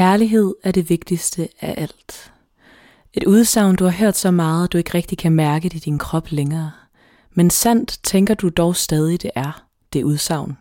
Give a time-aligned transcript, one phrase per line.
[0.00, 2.32] Kærlighed er det vigtigste af alt.
[3.12, 5.98] Et udsagn, du har hørt så meget, du ikke rigtig kan mærke det i din
[5.98, 6.70] krop længere.
[7.34, 10.56] Men sandt tænker du dog stadig, det er det udsagn.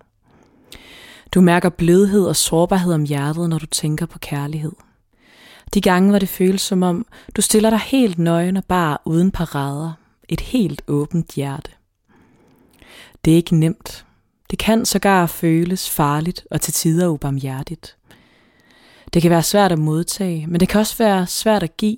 [1.31, 4.71] Du mærker blødhed og sårbarhed om hjertet, når du tænker på kærlighed.
[5.74, 9.31] De gange, hvor det føles som om, du stiller dig helt nøgen og bare uden
[9.31, 9.92] parader.
[10.29, 11.71] Et helt åbent hjerte.
[13.26, 14.06] Det er ikke nemt.
[14.49, 17.98] Det kan sågar føles farligt og til tider ubarmhjertigt.
[19.13, 21.97] Det kan være svært at modtage, men det kan også være svært at give,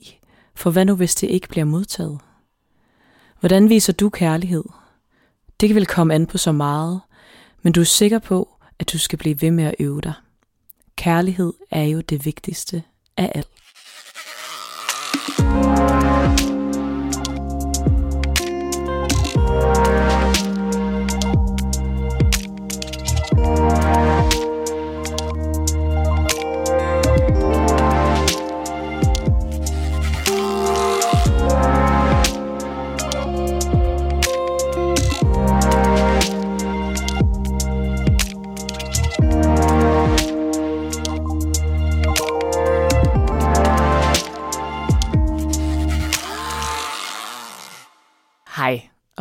[0.56, 2.20] for hvad nu hvis det ikke bliver modtaget?
[3.40, 4.64] Hvordan viser du kærlighed?
[5.60, 7.02] Det kan vel komme an på så meget,
[7.62, 10.14] men du er sikker på, at du skal blive ved med at øve dig.
[10.96, 12.84] Kærlighed er jo det vigtigste
[13.18, 13.48] af alt.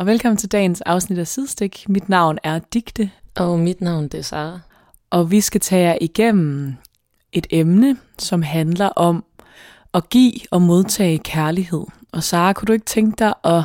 [0.01, 1.85] Og velkommen til dagens afsnit af Sidestik.
[1.89, 4.59] Mit navn er Digte, Og mit navn det er Sara.
[5.09, 6.75] og vi skal tage jer igennem
[7.31, 9.23] et emne, som handler om
[9.93, 11.83] at give og modtage kærlighed.
[12.11, 13.63] Og Sara, kunne du ikke tænke dig at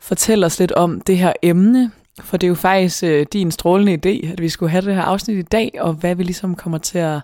[0.00, 1.90] fortælle os lidt om det her emne?
[2.20, 5.02] For det er jo faktisk øh, din strålende idé, at vi skulle have det her
[5.02, 7.20] afsnit i dag, og hvad vi ligesom kommer til at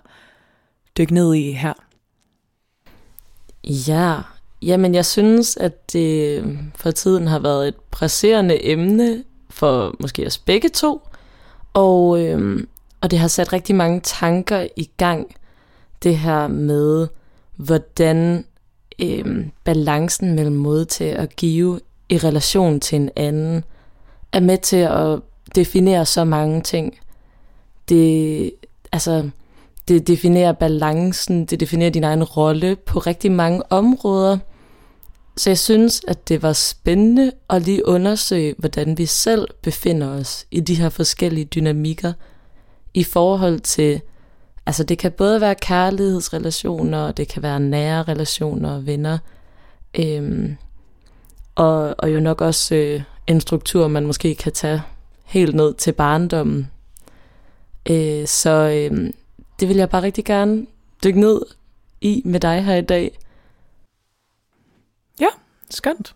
[0.97, 1.73] dykke ned i her.
[3.63, 4.21] Ja,
[4.61, 10.27] jamen jeg synes, at det øh, for tiden har været et presserende emne for måske
[10.27, 11.01] os begge to.
[11.73, 12.67] Og, øhm,
[13.01, 15.35] og det har sat rigtig mange tanker i gang.
[16.03, 17.07] Det her med,
[17.55, 18.45] hvordan
[19.01, 23.63] øhm, balancen mellem modtage og give i relation til en anden
[24.31, 25.19] er med til at
[25.55, 26.97] definere så mange ting.
[27.89, 28.51] Det,
[28.91, 29.29] altså,
[29.87, 34.37] det definerer balancen, det definerer din egen rolle på rigtig mange områder.
[35.37, 40.45] Så jeg synes, at det var spændende at lige undersøge, hvordan vi selv befinder os
[40.51, 42.13] i de her forskellige dynamikker
[42.93, 44.01] i forhold til,
[44.65, 49.17] altså det kan både være kærlighedsrelationer, og det kan være nære relationer og venner,
[49.99, 50.57] øhm,
[51.55, 54.81] og, og jo nok også øh, en struktur, man måske kan tage
[55.25, 56.71] helt ned til barndommen.
[57.89, 59.13] Øh, så øh,
[59.59, 60.65] det vil jeg bare rigtig gerne
[61.03, 61.41] dykke ned
[62.01, 63.17] i med dig her i dag.
[65.19, 65.27] Ja,
[65.69, 66.15] skønt.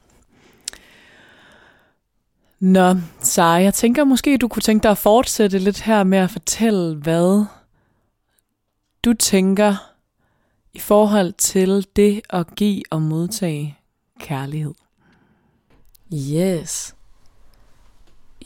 [2.60, 6.30] Nå, så jeg tænker måske, du kunne tænke dig at fortsætte lidt her med at
[6.30, 7.46] fortælle, hvad
[9.06, 9.76] du tænker
[10.74, 13.78] i forhold til det at give og modtage
[14.20, 14.74] kærlighed.
[16.14, 16.96] Yes.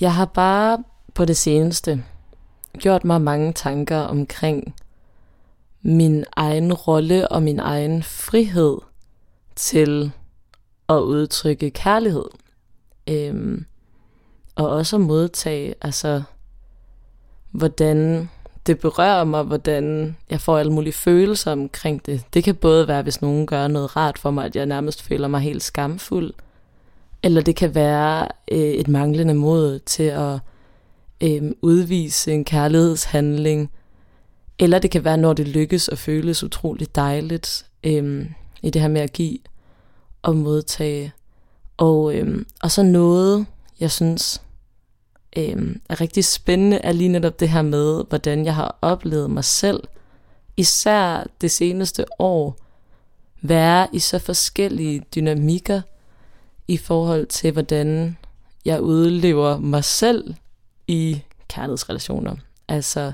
[0.02, 0.84] Jeg har bare
[1.14, 2.04] på det seneste
[2.78, 4.76] gjort mig mange tanker omkring
[5.82, 8.78] min egen rolle og min egen frihed
[9.56, 10.12] til
[10.90, 12.26] at udtrykke kærlighed.
[13.10, 13.66] Øhm,
[14.56, 16.24] og også at modtage, altså,
[17.52, 18.30] hvordan
[18.68, 22.24] det berører mig, hvordan jeg får alle mulige følelser omkring det.
[22.34, 25.28] Det kan både være, hvis nogen gør noget rart for mig, at jeg nærmest føler
[25.28, 26.34] mig helt skamfuld.
[27.24, 30.40] Eller det kan være øh, et manglende mod til at
[31.24, 33.72] øh, udvise en kærlighedshandling.
[34.60, 38.26] Eller det kan være, når det lykkes og føles utroligt dejligt øh,
[38.62, 39.38] i det her med at give
[40.26, 41.14] at modtage.
[41.78, 43.46] Og, øhm, og så noget,
[43.80, 44.42] jeg synes
[45.38, 49.44] øhm, er rigtig spændende, er lige netop det her med, hvordan jeg har oplevet mig
[49.44, 49.84] selv,
[50.58, 52.58] især det seneste år,
[53.42, 55.82] være i så forskellige dynamikker
[56.68, 58.18] i forhold til, hvordan
[58.66, 60.36] jeg udlever mig selv
[60.88, 62.36] i kærlighedsrelationer.
[62.68, 63.14] Altså,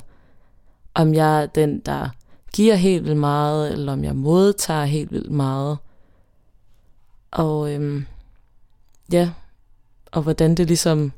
[0.93, 2.09] om jeg er den, der
[2.53, 5.78] giver helt vildt meget, eller om jeg modtager helt vildt meget.
[7.31, 8.05] Og øhm,
[9.11, 9.29] ja,
[10.11, 11.11] og hvordan det ligesom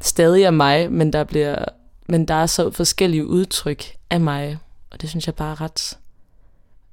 [0.00, 1.64] stadig er mig, men der bliver
[2.06, 4.58] men der er så forskellige udtryk af mig,
[4.90, 5.98] og det synes jeg bare er ret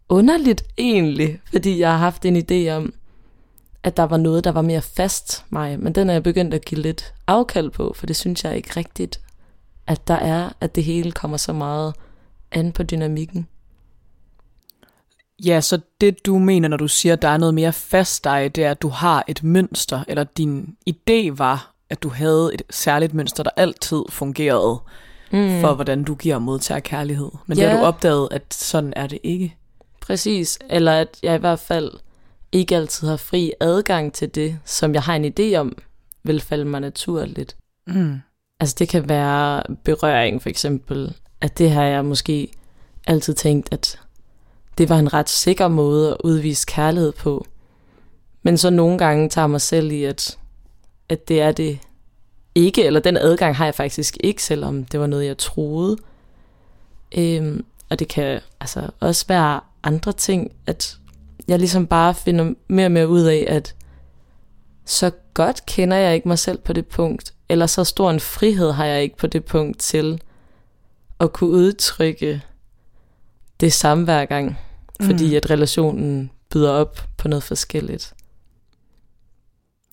[0.10, 2.94] underligt egentlig, fordi jeg har haft en idé om,
[3.84, 6.66] at der var noget, der var mere fast mig, men den er jeg begyndt at
[6.66, 9.19] give lidt afkald på, for det synes jeg ikke rigtigt,
[9.88, 11.94] at der er, at det hele kommer så meget
[12.51, 13.48] an på dynamikken.
[15.46, 18.56] Ja, så det du mener, når du siger, at der er noget mere fast dig,
[18.56, 22.62] det er, at du har et mønster, eller din idé var, at du havde et
[22.70, 24.80] særligt mønster, der altid fungerede.
[25.32, 25.62] mm.
[25.62, 27.30] for, hvordan du giver og modtager kærlighed.
[27.46, 27.64] Men ja.
[27.64, 29.56] det har du opdaget, at sådan er det ikke.
[30.02, 31.92] Præcis, eller at jeg i hvert fald
[32.52, 35.78] ikke altid har fri adgang til det, som jeg har en idé om,
[36.24, 37.56] vil falde mig naturligt.
[37.88, 38.20] Mm.
[38.60, 42.48] Altså det kan være berøring for eksempel, at det har jeg måske
[43.08, 44.00] altid tænkt, at
[44.78, 47.46] det var en ret sikker måde at udvise kærlighed på.
[48.44, 50.38] Men så nogle gange tager mig selv i, at,
[51.10, 51.80] at det er det
[52.56, 55.98] ikke, eller den adgang har jeg faktisk ikke, selvom det var noget, jeg troede.
[57.18, 60.98] Øhm, og det kan altså også være andre ting, at
[61.48, 63.76] jeg ligesom bare finder mere og mere ud af, at
[64.86, 68.72] så godt kender jeg ikke mig selv på det punkt, eller så stor en frihed
[68.72, 70.22] har jeg ikke på det punkt til
[71.20, 72.42] at kunne udtrykke
[73.62, 74.58] det samme hver gang,
[75.02, 75.36] fordi mm.
[75.36, 78.13] at relationen byder op på noget forskelligt.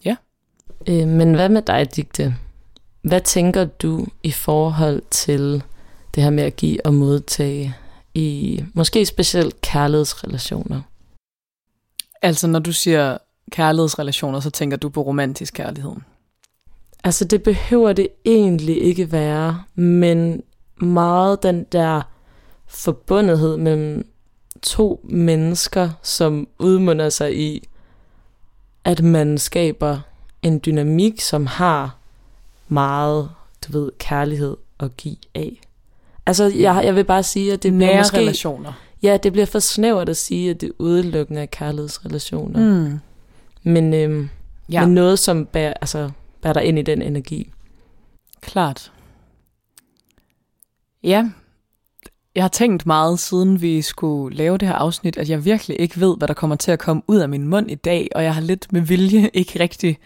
[0.04, 0.16] Ja.
[0.88, 2.36] Øh, men hvad med dig, Digte?
[3.02, 5.62] Hvad tænker du i forhold til
[6.14, 7.74] det her med at give og modtage
[8.14, 10.80] i måske specielt kærlighedsrelationer?
[12.22, 13.18] Altså når du siger
[13.50, 15.92] kærlighedsrelationer, så tænker du på romantisk kærlighed?
[17.04, 20.42] Altså det behøver det egentlig ikke være, men
[20.76, 22.02] meget den der
[22.68, 24.06] forbundethed mellem
[24.62, 27.68] to mennesker, som udmunder sig i,
[28.84, 30.00] at man skaber
[30.42, 31.96] en dynamik, som har
[32.68, 33.30] meget,
[33.66, 35.60] du ved, kærlighed at give af.
[36.26, 38.18] Altså, jeg, jeg vil bare sige, at det Nære bliver måske...
[38.18, 38.72] relationer.
[39.02, 42.60] Ja, det bliver for snævert at sige, at det er udelukkende af kærlighedsrelationer.
[42.60, 42.98] Mm.
[43.62, 44.28] Men, øhm,
[44.72, 44.86] ja.
[44.86, 46.10] men noget, som bærer, altså,
[46.42, 47.52] bærer dig ind i den energi.
[48.40, 48.92] Klart.
[51.02, 51.30] Ja,
[52.34, 56.00] jeg har tænkt meget, siden vi skulle lave det her afsnit, at jeg virkelig ikke
[56.00, 58.34] ved, hvad der kommer til at komme ud af min mund i dag, og jeg
[58.34, 59.98] har lidt med vilje ikke rigtig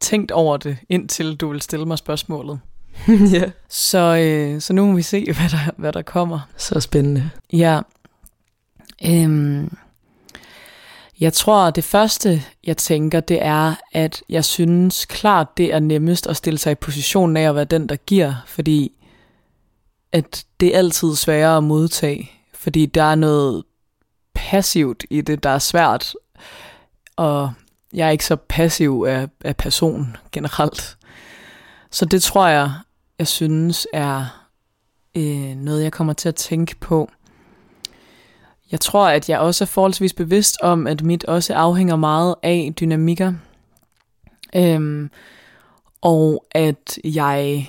[0.00, 2.60] tænkt over det, indtil du vil stille mig spørgsmålet.
[3.32, 3.50] ja.
[3.68, 6.40] Så, øh, så nu må vi se, hvad der, hvad der kommer.
[6.56, 7.30] Så spændende.
[7.52, 7.80] Ja.
[9.06, 9.76] Øhm,
[11.20, 16.26] jeg tror, det første, jeg tænker, det er, at jeg synes klart, det er nemmest
[16.26, 18.92] at stille sig i positionen af at være den, der giver, fordi
[20.12, 23.64] at det er altid sværere at modtage, fordi der er noget
[24.34, 26.14] passivt i det, der er svært,
[27.16, 27.52] og
[27.92, 30.96] jeg er ikke så passiv af, af person generelt.
[31.90, 32.72] Så det tror jeg,
[33.18, 34.46] jeg synes er
[35.14, 37.10] øh, noget, jeg kommer til at tænke på.
[38.70, 42.74] Jeg tror, at jeg også er forholdsvis bevidst om, at mit også afhænger meget af
[42.80, 43.32] dynamikker.
[44.56, 45.10] Øhm,
[46.00, 47.68] og at jeg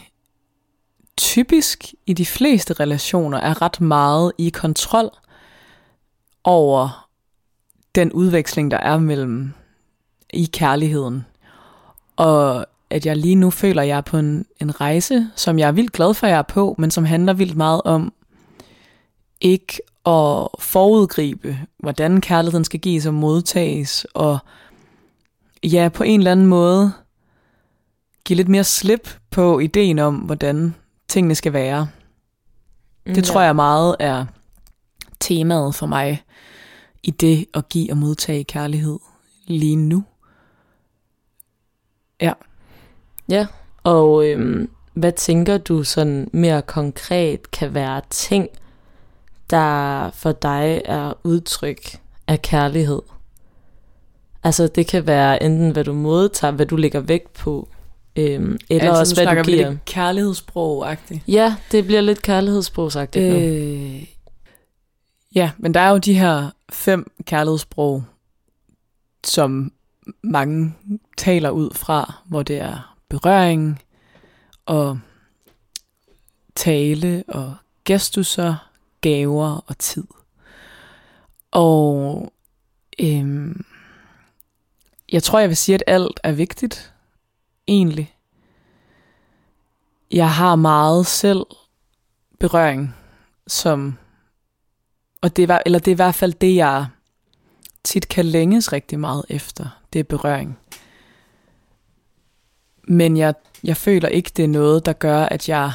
[1.18, 5.10] typisk i de fleste relationer er ret meget i kontrol
[6.44, 7.10] over
[7.96, 9.54] den udveksling, der er mellem
[10.34, 11.26] i kærligheden.
[12.16, 15.68] Og at jeg lige nu føler, at jeg er på en, en rejse, som jeg
[15.68, 18.14] er vildt glad for, at jeg er på, men som handler vildt meget om
[19.42, 24.38] ikke at forudgribe, hvordan kærligheden skal gives og modtages, og
[25.64, 26.92] ja, på en eller anden måde
[28.26, 30.76] give lidt mere slip på ideen om, hvordan
[31.08, 31.88] tingene skal være.
[33.08, 33.22] Det ja.
[33.22, 34.26] tror jeg meget er
[35.20, 36.24] temaet for mig
[37.04, 39.00] i det at give og modtage kærlighed
[39.48, 40.04] lige nu.
[42.22, 42.34] Ja.
[43.30, 43.48] Ja,
[43.84, 48.50] og øhm, hvad tænker du sådan mere konkret kan være ting,
[49.50, 53.02] der for dig er udtryk af kærlighed?
[54.44, 57.70] Altså det kan være enten hvad du modtager, hvad du lægger vægt på,
[58.18, 59.70] øhm, eller altså, også hvad du giver.
[59.70, 61.20] lidt kærlighedssprog-agtigt.
[61.28, 64.04] Ja, det bliver lidt kærlighedssprogsagtigt øh,
[65.36, 68.04] Ja, men der er jo de her fem kærlighedssprog,
[69.24, 69.72] som
[70.22, 70.76] mange
[71.18, 73.82] taler ud fra, hvor det er berøring
[74.66, 75.00] og
[76.56, 77.56] tale og
[77.86, 78.70] gestusser,
[79.02, 80.08] gaver og tid.
[81.52, 82.34] Og
[83.00, 83.66] øhm,
[85.12, 86.94] jeg tror, jeg vil sige, at alt er vigtigt,
[87.68, 88.16] egentlig.
[90.12, 91.46] Jeg har meget selv
[92.40, 92.96] berøring,
[93.48, 93.98] som,
[95.22, 96.86] og det er, eller det er i hvert fald det, jeg
[97.84, 100.58] tit kan længes rigtig meget efter, det er berøring.
[102.88, 103.34] Men jeg,
[103.64, 105.72] jeg føler ikke, det er noget, der gør, at jeg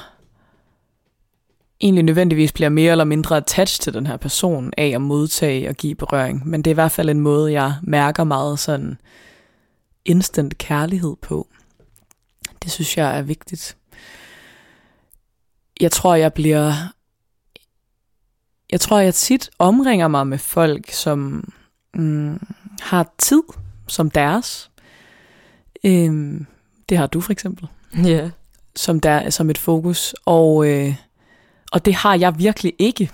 [1.80, 5.74] egentlig nødvendigvis bliver mere eller mindre attached til den her person af at modtage og
[5.74, 6.48] give berøring.
[6.48, 8.98] Men det er i hvert fald en måde, jeg mærker meget sådan
[10.04, 11.48] instant kærlighed på.
[12.62, 13.76] Det synes jeg er vigtigt.
[15.80, 16.72] Jeg tror, jeg bliver...
[18.72, 21.52] Jeg tror, jeg tit omringer mig med folk, som
[21.94, 22.40] mm,
[22.80, 23.42] har tid
[23.88, 24.70] som deres.
[25.84, 26.46] Øhm,
[26.88, 27.68] det har du for eksempel.
[27.96, 28.08] Ja.
[28.08, 28.30] Yeah.
[28.76, 30.14] Som, der, som et fokus.
[30.24, 30.94] Og, øh,
[31.72, 33.10] Og det har jeg virkelig ikke.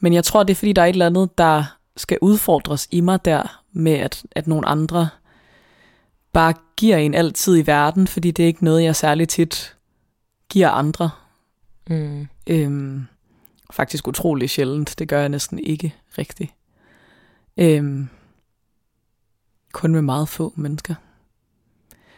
[0.00, 1.64] Men jeg tror, det er fordi, der er et eller andet, der
[1.96, 5.08] skal udfordres i mig der, med at, at nogle andre
[6.34, 9.76] bare giver en altid i verden, fordi det er ikke noget, jeg særlig tit
[10.48, 11.10] giver andre.
[11.90, 12.28] Mm.
[12.46, 13.06] Øhm,
[13.72, 14.94] faktisk utrolig sjældent.
[14.98, 16.52] Det gør jeg næsten ikke rigtigt.
[17.56, 18.08] Øhm,
[19.72, 20.94] kun med meget få mennesker.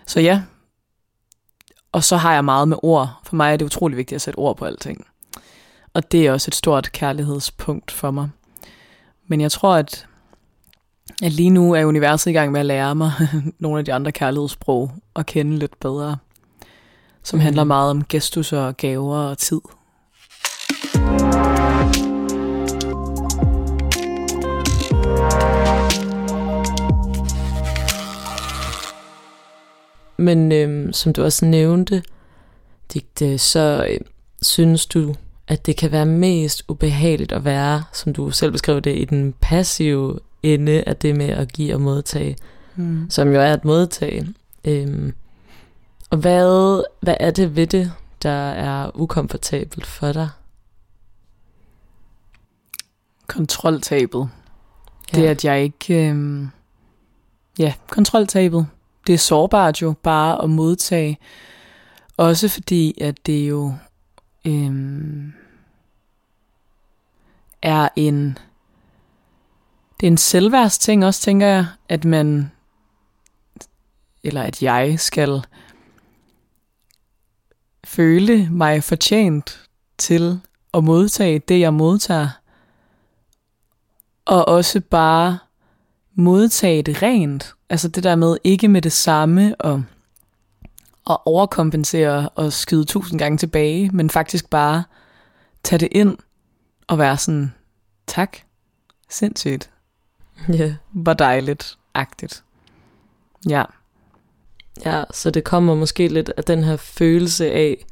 [0.06, 0.42] Så ja.
[1.92, 3.20] Og så har jeg meget med ord.
[3.24, 5.06] For mig er det utrolig vigtigt at sætte ord på alting.
[5.94, 8.30] Og det er også et stort kærlighedspunkt for mig.
[9.26, 10.06] Men jeg tror, at,
[11.22, 13.12] at lige nu er universet i gang med at lære mig
[13.58, 16.16] nogle af de andre kærlighedssprog at kende lidt bedre.
[17.22, 17.68] Som handler Mm.
[17.68, 19.60] meget om gestus og gaver og tid.
[30.16, 32.02] Men øhm, som du også nævnte,
[32.94, 34.00] Digte, så øh,
[34.42, 35.14] synes du,
[35.48, 39.34] at det kan være mest ubehageligt at være, som du selv beskrev det, i den
[39.40, 40.18] passive
[40.54, 42.36] ende af det med at give og modtage,
[42.76, 43.10] Mm.
[43.10, 44.34] som jo er at modtage.
[44.64, 45.14] Øhm,
[46.10, 50.28] og hvad, hvad er det ved det, der er ukomfortabelt for dig?
[53.26, 54.28] Kontroltabet.
[55.14, 56.08] Det er, at jeg ikke...
[56.08, 56.48] Øhm,
[57.58, 58.66] ja, kontroltabet.
[59.06, 61.18] Det er sårbart jo bare at modtage.
[62.16, 63.74] Også fordi, at det jo
[64.44, 65.32] øhm,
[67.62, 68.38] er en...
[70.00, 72.52] Det er en selvværdsting også, tænker jeg, at man...
[74.22, 75.44] Eller at jeg skal
[77.84, 80.40] føle mig fortjent til
[80.74, 82.28] at modtage det, jeg modtager.
[84.24, 85.38] Og også bare
[86.14, 87.54] modtage det rent.
[87.70, 89.82] Altså det der med ikke med det samme og,
[91.04, 94.84] og overkompensere og skyde tusind gange tilbage, men faktisk bare
[95.62, 96.18] tage det ind
[96.86, 97.54] og være sådan,
[98.06, 98.36] tak,
[99.08, 99.70] sindssygt,
[100.48, 100.74] Ja.
[100.92, 102.44] hvor dejligt, agtigt.
[103.48, 103.64] Ja,
[104.84, 107.86] ja, så det kommer måske lidt af den her følelse af,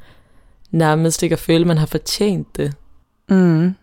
[0.70, 2.74] nærmest ikke at føle, man har fortjent det.
[3.28, 3.74] mm.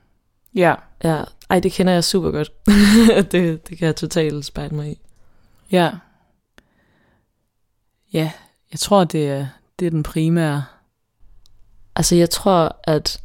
[0.56, 2.52] ja, Ja, ej, det kender jeg super godt.
[3.32, 5.00] det, det kan jeg totalt spejle mig i.
[5.72, 5.92] ja.
[8.14, 8.32] Ja,
[8.72, 9.48] jeg tror, det er,
[9.80, 10.64] det er den primære.
[11.96, 13.22] Altså, jeg tror, at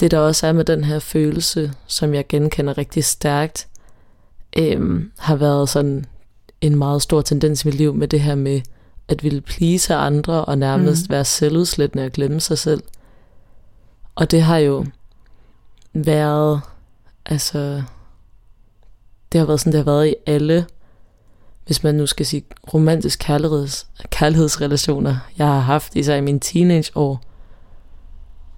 [0.00, 3.68] det der også er med den her følelse, som jeg genkender rigtig stærkt,
[4.58, 6.04] øhm, har været sådan
[6.60, 8.60] en meget stor tendens i mit liv med det her med
[9.08, 11.12] at ville please andre og nærmest mm.
[11.12, 12.82] være selvudslættende og glemme sig selv.
[14.14, 14.84] Og det har jo
[15.92, 16.60] været,
[17.26, 17.82] altså,
[19.32, 20.66] det har været sådan, det har været i alle,
[21.66, 27.20] hvis man nu skal sige romantisk kærligheds, kærlighedsrelationer, jeg har haft, især i mine teenageår.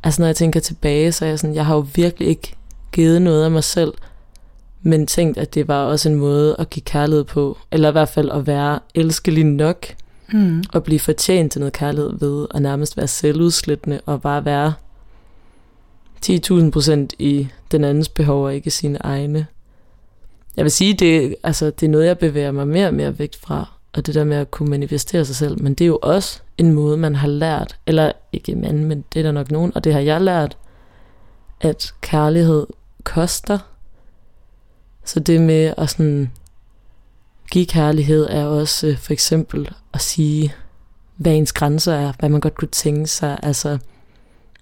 [0.03, 2.57] Altså når jeg tænker tilbage, så er jeg sådan, jeg har jo virkelig ikke
[2.93, 3.93] givet noget af mig selv,
[4.83, 8.09] men tænkt, at det var også en måde at give kærlighed på, eller i hvert
[8.09, 9.87] fald at være elskelig nok,
[10.35, 10.65] Mm.
[10.73, 14.73] og blive fortjent til noget kærlighed ved at nærmest være selvudslættende og bare være
[16.27, 19.47] 10.000 procent i den andens behov og ikke sine egne.
[20.57, 23.31] Jeg vil sige, det, altså, det er noget, jeg bevæger mig mere og mere væk
[23.41, 26.41] fra, og det der med at kunne manifestere sig selv, men det er jo også
[26.59, 29.85] en måde, man har lært, eller ikke man, men det er der nok nogen, og
[29.85, 30.57] det har jeg lært,
[31.61, 32.67] at kærlighed
[33.05, 33.59] koster.
[35.05, 36.31] Så det med at sådan
[37.51, 40.55] give kærlighed er også øh, for eksempel at sige,
[41.17, 43.39] hvad ens grænser er, hvad man godt kunne tænke sig.
[43.43, 43.79] Altså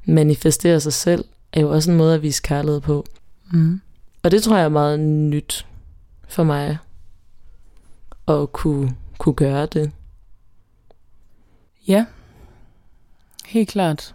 [0.05, 3.07] manifestere sig selv er jo også en måde at vise kærlighed på.
[3.53, 3.81] Mm.
[4.23, 5.67] Og det tror jeg er meget nyt
[6.29, 6.79] for mig
[8.29, 9.93] at kunne, kunne gøre det.
[11.89, 12.05] Ja,
[13.47, 14.15] helt klart.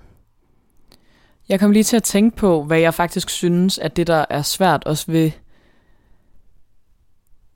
[1.50, 4.41] Jeg kom lige til at tænke på, hvad jeg faktisk synes, at det der er
[4.41, 5.32] svært også ved...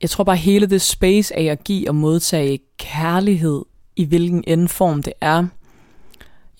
[0.02, 3.64] Jeg tror bare hele det space af at give og modtage kærlighed,
[3.96, 5.46] i hvilken end form det er.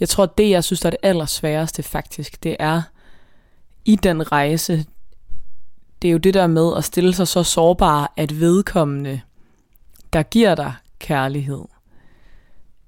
[0.00, 2.82] Jeg tror, at det, jeg synes, der er det allersværeste faktisk, det er
[3.84, 4.86] i den rejse,
[6.02, 9.20] det er jo det der med at stille sig så sårbar, at vedkommende,
[10.12, 11.64] der giver dig kærlighed,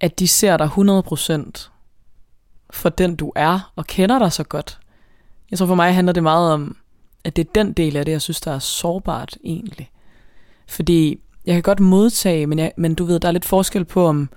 [0.00, 1.68] at de ser dig 100%
[2.71, 4.78] for den du er, og kender dig så godt.
[5.50, 6.76] Jeg tror for mig handler det meget om,
[7.25, 9.91] at det er den del af det, jeg synes, der er sårbart egentlig.
[10.69, 14.07] Fordi jeg kan godt modtage, men, jeg, men du ved, der er lidt forskel på,
[14.07, 14.28] om,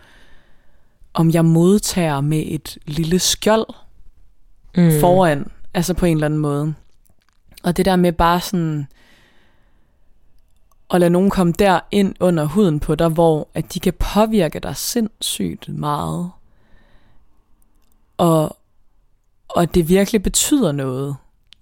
[1.14, 3.66] om jeg modtager med et lille skjold
[4.78, 4.92] mm.
[5.00, 6.74] foran, altså på en eller anden måde.
[7.64, 8.88] Og det der med bare sådan
[10.94, 14.60] at lade nogen komme der ind under huden på dig, hvor at de kan påvirke
[14.60, 16.32] dig sindssygt meget.
[18.18, 18.58] Og,
[19.48, 21.16] Og det virkelig betyder noget,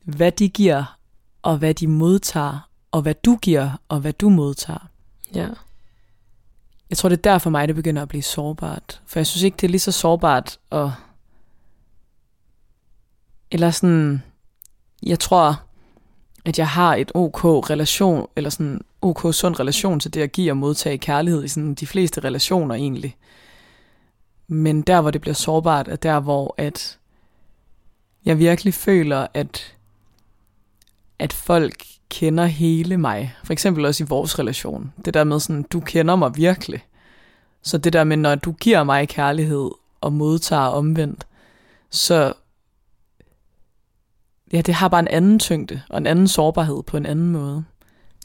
[0.04, 0.98] hvad de giver,
[1.42, 4.90] og hvad de modtager, og hvad du giver, og hvad du modtager.
[5.36, 5.50] Ja.
[6.90, 9.02] Jeg tror, det er der for mig, det begynder at blive sårbart.
[9.06, 10.90] For jeg synes ikke, det er lige så sårbart at...
[13.52, 14.24] Eller sådan...
[15.04, 15.62] Jeg tror,
[16.46, 20.52] at jeg har et OK relation, eller sådan OK sund relation til det at give
[20.52, 23.18] og modtage kærlighed i sådan de fleste relationer egentlig.
[24.48, 27.00] Men der, hvor det bliver sårbart, er der, hvor at
[28.26, 29.76] jeg virkelig føler, at,
[31.20, 33.36] at folk kender hele mig.
[33.44, 34.94] For eksempel også i vores relation.
[35.06, 36.84] Det der med sådan, du kender mig virkelig.
[37.64, 39.70] Så det der med, når du giver mig kærlighed
[40.02, 41.28] og modtager omvendt,
[41.90, 42.34] så
[44.54, 47.64] ja, det har bare en anden tyngde og en anden sårbarhed på en anden måde.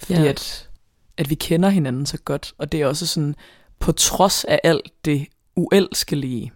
[0.02, 0.28] Fordi Ja.
[0.28, 0.68] at,
[1.16, 3.34] at vi kender hinanden så godt, og det er også sådan,
[3.78, 6.52] på trods af alt det uelskelige,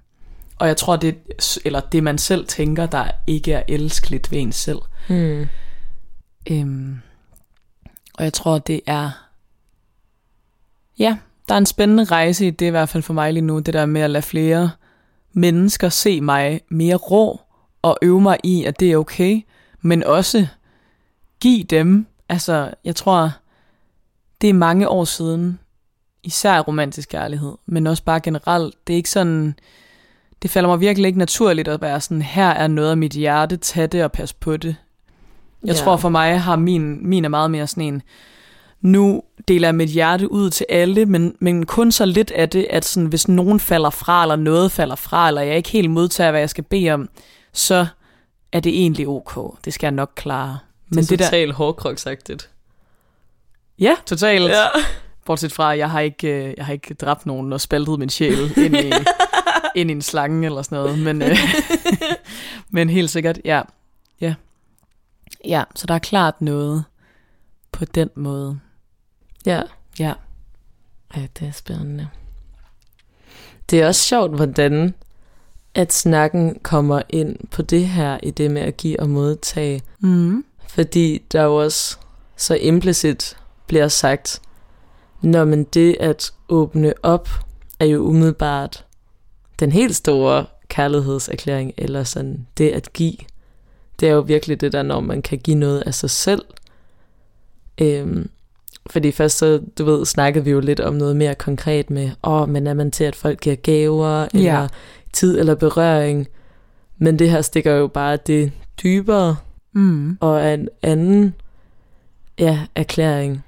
[0.58, 1.18] og jeg tror, det,
[1.64, 4.78] eller det man selv tænker, der ikke er elskeligt ved en selv.
[5.08, 5.46] Hmm.
[6.50, 6.98] Øhm,
[8.14, 9.10] og jeg tror, det er...
[10.98, 13.58] Ja, der er en spændende rejse i det, i hvert fald for mig lige nu,
[13.58, 14.70] det der med at lade flere
[15.32, 17.40] mennesker se mig mere rå,
[17.82, 19.42] og øve mig i, at det er okay,
[19.80, 20.46] men også
[21.40, 23.32] give dem, altså jeg tror,
[24.40, 25.58] det er mange år siden,
[26.22, 29.54] især romantisk kærlighed, men også bare generelt, det er ikke sådan,
[30.42, 33.56] det falder mig virkelig ikke naturligt at være sådan, her er noget af mit hjerte,
[33.56, 34.76] tag det og pas på det.
[35.64, 35.80] Jeg Ja.
[35.80, 38.02] tror for mig har min, min er meget mere sådan en,
[38.80, 42.66] nu deler jeg mit hjerte ud til alle, men, men kun så lidt af det,
[42.70, 46.30] at sådan, hvis nogen falder fra, eller noget falder fra, eller jeg ikke helt modtager,
[46.30, 47.08] hvad jeg skal bede om,
[47.52, 47.86] så
[48.52, 49.58] er det egentlig ok.
[49.64, 50.58] Det skal jeg nok klare.
[50.88, 52.50] Men det er det der, totalt hårdkroksagtigt.
[53.78, 54.48] ja, totalt.
[54.50, 54.64] Ja.
[55.26, 58.08] Bortset fra, at jeg har ikke, øh, jeg har ikke dræbt nogen og spaltet min
[58.10, 58.92] sjæl ind i,
[59.80, 60.98] ind i en slange eller sådan noget.
[60.98, 61.38] Men, øh,
[62.70, 63.62] men helt sikkert, ja.
[64.20, 64.34] ja.
[65.44, 66.84] Ja, så der er klart noget
[67.72, 68.60] på den måde.
[69.46, 69.62] Ja.
[69.98, 70.12] Ja.
[71.16, 72.08] Ja, det er spændende.
[73.70, 74.94] Det er også sjovt, hvordan
[75.74, 79.82] at snakken kommer ind på det her, i det med at give og modtage.
[80.00, 80.44] Mm.
[80.68, 81.98] Fordi der jo også
[82.36, 84.42] så implicit bliver sagt,
[85.22, 87.28] når man det at åbne op,
[87.80, 88.84] er jo umiddelbart
[89.60, 93.16] den helt store kærlighedserklæring, eller sådan det at give.
[94.02, 96.44] Det er jo virkelig det der, når man kan give noget af sig selv.
[97.80, 98.30] Øhm,
[98.90, 102.42] fordi først så, du ved, snakkede vi jo lidt om noget mere konkret med, åh,
[102.42, 104.66] oh, men er man til, at folk giver gaver, eller Ja.
[105.12, 106.28] tid eller berøring.
[106.98, 109.36] Men det her stikker jo bare det dybere,
[109.72, 110.18] Mm.
[110.20, 111.34] og er en anden
[112.38, 113.44] ja, erklæring.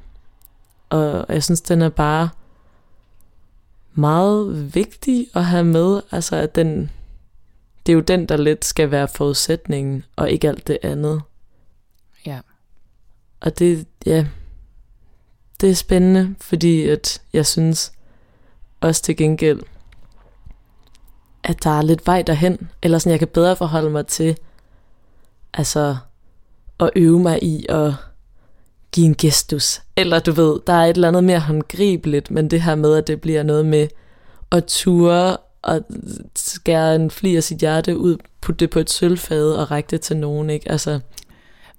[0.91, 2.29] Og jeg synes, den er bare
[3.95, 6.01] meget vigtig at have med.
[6.11, 6.91] Altså, at den,
[7.87, 11.23] det er jo den, der lidt skal være forudsætningen, og ikke alt det andet.
[12.27, 12.41] Ja.
[13.41, 14.27] Og det, ja,
[15.61, 17.93] det er spændende, fordi at jeg synes
[18.81, 19.61] også til gengæld,
[21.45, 24.37] at der er lidt vej derhen, eller sådan, jeg kan bedre forholde mig til,
[25.55, 25.97] altså,
[26.81, 27.93] at øve mig i at
[28.93, 29.83] give en gestus.
[29.97, 33.07] Eller du ved, der er et eller andet mere håndgribeligt, men det her med, at
[33.07, 33.89] det bliver noget med
[34.53, 35.81] at ture og
[36.37, 40.01] skære en fli af sit hjerte ud, putte det på et sølvfade og række det
[40.01, 40.71] til nogen, ikke?
[40.71, 41.01] Altså,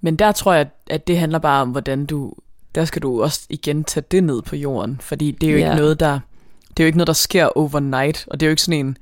[0.00, 2.32] Men der tror jeg, at det handler bare om, hvordan du...
[2.74, 4.98] Der skal du også igen tage det ned på jorden.
[5.00, 5.70] Fordi det er jo Ja.
[5.70, 6.20] ikke noget, der...
[6.68, 8.24] Det er jo ikke noget, der sker overnight.
[8.30, 8.96] Og det er jo ikke sådan en...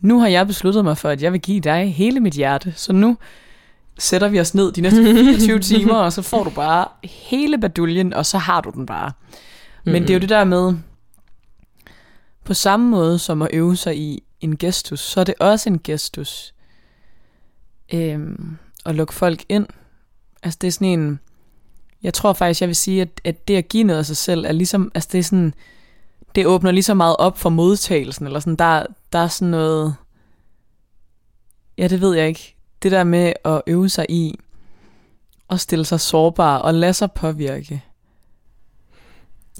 [0.00, 2.72] Nu har jeg besluttet mig for, at jeg vil give dig hele mit hjerte.
[2.76, 3.16] Så nu
[3.98, 8.14] sætter vi os ned de næste 24 timer, og så får du bare hele baduljen,
[8.14, 9.12] og så har du den bare.
[9.84, 10.74] Men det er jo det der med,
[12.44, 15.80] på samme måde som at øve sig i en gestus, så er det også en
[15.84, 16.54] gestus
[17.92, 19.66] øhm, at lukke folk ind.
[20.42, 21.20] Altså det er sådan en,
[22.02, 24.44] jeg tror faktisk, jeg vil sige, at, at det at give noget af sig selv,
[24.44, 25.54] er ligesom, altså det er sådan,
[26.34, 29.94] det åbner lige så meget op for modtagelsen, eller sådan, der, der er sådan noget,
[31.78, 34.38] ja det ved jeg ikke, det der med at øve sig i,
[35.50, 37.84] at stille sig sårbar og lade sig påvirke.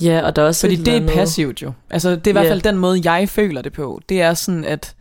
[0.03, 1.73] Ja, og der er også Fordi et det er passivt jo.
[1.91, 4.01] Altså det er i hvert fald den måde, jeg føler det på.
[4.09, 4.95] Det er sådan, at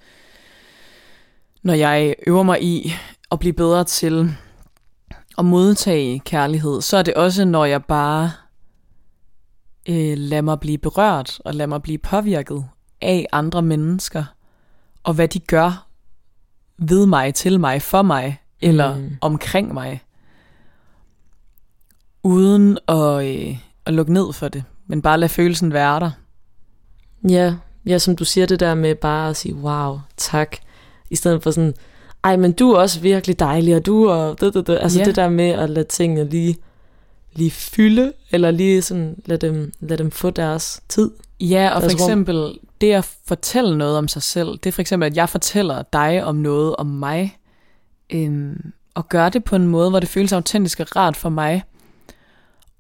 [1.64, 2.94] når jeg øver mig i
[3.32, 4.36] at blive bedre til
[5.38, 8.32] at modtage kærlighed, så er det også, når jeg bare
[9.90, 12.66] øh, lader mig blive berørt og lader mig blive påvirket
[13.02, 14.24] af andre mennesker,
[15.04, 15.88] og hvad de gør
[16.78, 19.18] ved mig, til mig, for mig, eller mm.
[19.22, 20.02] omkring mig,
[22.24, 26.12] uden at, øh, at lukke ned for det, men bare lade følelsen være der.
[27.30, 27.54] Ja,
[27.86, 30.58] ja, som du siger det der med bare at sige, wow, tak,
[31.10, 31.74] i stedet for sådan,
[32.24, 34.78] ej, men du er også virkelig dejlig, og du og det, det, det.
[34.82, 35.06] Altså Ja.
[35.06, 36.58] det der med at lade tingene lige,
[37.34, 41.12] lige fylde, eller lige sådan lade dem, lade dem få deres tid.
[41.40, 42.08] Ja, og for Deres rum.
[42.10, 45.84] eksempel det at fortælle noget om sig selv, det er for eksempel, at jeg fortæller
[45.94, 47.38] dig om noget om mig,
[48.10, 51.64] øhm, og gør det på en måde, hvor det føles autentisk og rart for mig,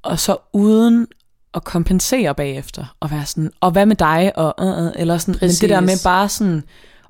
[0.01, 1.07] og så uden
[1.55, 5.37] at kompensere bagefter, og være sådan, og hvad med dig, og uh, uh, eller sådan,
[5.41, 6.03] men det der med Præcis.
[6.03, 6.63] bare sådan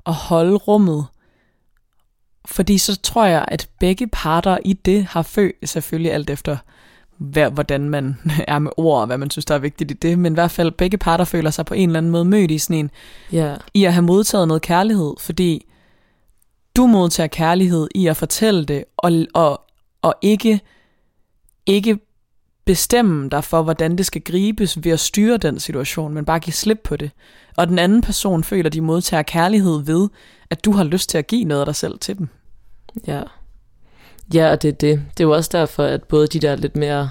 [0.06, 1.06] at holde rummet,
[2.46, 6.56] fordi så tror jeg, at begge parter i det har følt, selvfølgelig alt efter,
[7.18, 8.16] hvad, hvordan man
[8.48, 10.50] er med ord, og hvad man synes, der er vigtigt i det, men i hvert
[10.50, 12.90] fald begge parter føler sig på en eller anden måde mødt i sådan en,
[13.32, 15.66] Ja, i at have modtaget noget kærlighed, fordi
[16.76, 19.60] du modtager kærlighed i at fortælle det, og, og,
[20.02, 20.60] og ikke,
[21.66, 21.98] ikke
[22.66, 26.54] bestemme dig for, hvordan det skal gribes ved at styre den situation, men bare give
[26.54, 27.10] slip på det.
[27.56, 30.08] Og den anden person føler, de modtager kærlighed ved,
[30.50, 32.28] at du har lyst til at give noget af dig selv til dem.
[33.06, 33.22] ja.
[34.34, 35.02] Ja, og det er det.
[35.18, 37.10] Det er jo også derfor, at både de der lidt mere,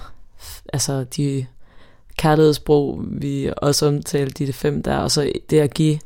[0.73, 1.45] altså de
[2.17, 5.99] kærlighedssprog, vi også omtalte, de fem der, og så det at give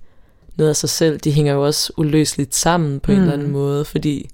[0.55, 3.17] noget af sig selv, de hænger jo også uløseligt sammen på mm.
[3.17, 3.23] en Mm.
[3.23, 4.29] eller anden måde, fordi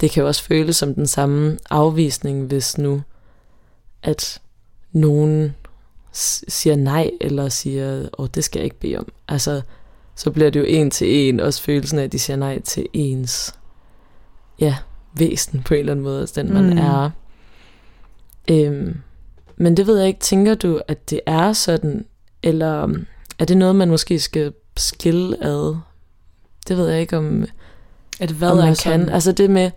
[0.00, 3.02] det kan jo også føles som den samme afvisning, hvis nu,
[4.06, 4.40] at
[4.92, 5.54] nogen
[6.48, 9.12] siger nej, eller siger, åh, oh, det skal jeg ikke bede om.
[9.28, 9.62] Altså,
[10.16, 12.86] så bliver det jo en til en, også følelsen af, at de siger nej til
[12.92, 13.54] ens,
[14.60, 14.76] ja,
[15.14, 16.78] væsen på en eller anden måde, altså den man Mm.
[16.78, 17.10] er.
[18.50, 18.96] Øhm,
[19.56, 22.04] men det ved jeg ikke, tænker du, at det er sådan,
[22.42, 23.06] eller um,
[23.38, 25.76] er det noget, man måske skal skille ad?
[26.68, 27.44] Det ved jeg ikke, om,
[28.20, 29.00] At hvad om er man sådan?
[29.00, 29.08] kan.
[29.08, 29.70] Altså det med,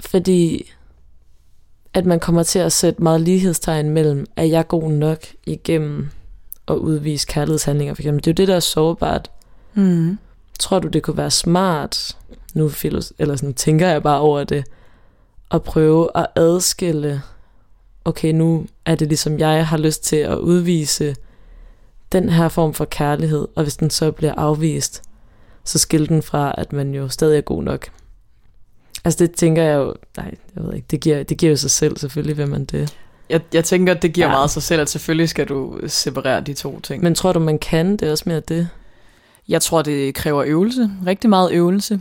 [0.00, 0.70] fordi
[1.94, 6.08] at man kommer til at sætte meget lighedstegn mellem, er jeg god nok igennem
[6.68, 8.24] at udvise kærlighedshandlinger, for eksempel.
[8.24, 9.30] Det er jo det, der er sårbart.
[9.74, 10.18] Mm.
[10.58, 12.16] Tror du, det kunne være smart,
[12.54, 14.64] nu, filos- eller sådan, tænker jeg bare over det,
[15.50, 17.22] at prøve at adskille,
[18.04, 21.16] okay, nu er det ligesom jeg har lyst til at udvise
[22.12, 25.02] den her form for kærlighed, og hvis den så bliver afvist,
[25.64, 27.90] så skille den fra, at man jo stadig er god nok.
[29.04, 31.70] Altså det tænker jeg jo, nej, jeg ved ikke, det giver, det giver jo sig
[31.70, 32.96] selv, selvfølgelig vil man det.
[33.30, 34.32] Jeg, jeg tænker, at det giver Ja.
[34.32, 37.02] meget sig selv, at selvfølgelig skal du separere de to ting.
[37.02, 38.68] Men tror du, man kan det også mere det?
[39.48, 40.90] Jeg tror, det kræver øvelse.
[41.06, 42.00] Rigtig meget øvelse.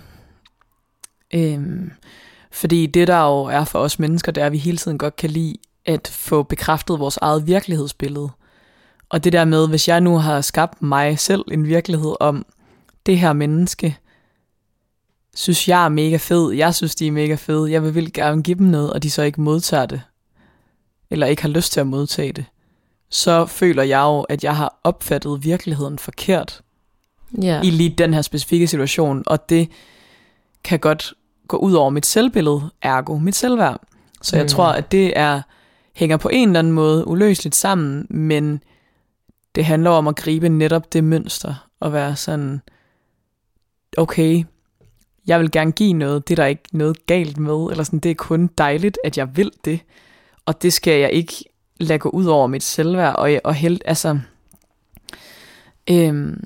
[1.34, 1.92] Øhm,
[2.52, 5.16] fordi det, der jo er for os mennesker, det er, at vi hele tiden godt
[5.16, 8.30] kan lide at få bekræftet vores eget virkelighedsbillede.
[9.10, 12.46] Og det der med, hvis jeg nu har skabt mig selv en virkelighed om,
[13.06, 13.98] det her menneske,
[15.36, 18.44] synes jeg er mega fed, jeg synes, de er mega fede, jeg vil vildt gerne
[18.44, 20.02] give dem noget, og de så ikke modtager det,
[21.10, 22.46] eller ikke har lyst til at modtage det,
[23.10, 26.62] så føler jeg jo, at jeg har opfattet virkeligheden forkert
[27.42, 27.62] Ja.
[27.62, 29.70] i lige den her specifikke situation, og det
[30.64, 31.14] kan godt
[31.48, 33.82] gå ud over mit selvbillede, ergo mit selvværd.
[34.22, 34.50] Så jeg Mm.
[34.50, 35.42] tror, at det er
[35.94, 38.64] hænger på en eller anden måde uløseligt sammen, men
[39.56, 42.62] det handler om at gribe netop det mønster og være sådan,
[43.98, 44.44] okay,
[45.30, 48.12] jeg vil gerne give noget, det er der ikke noget galt med, eller sådan, det
[48.12, 49.80] er kun dejligt, at jeg vil det,
[50.46, 51.34] og det skal jeg ikke
[51.80, 54.20] lade gå ud over mit selvværd, og, og helt, altså,
[55.90, 56.44] øhm,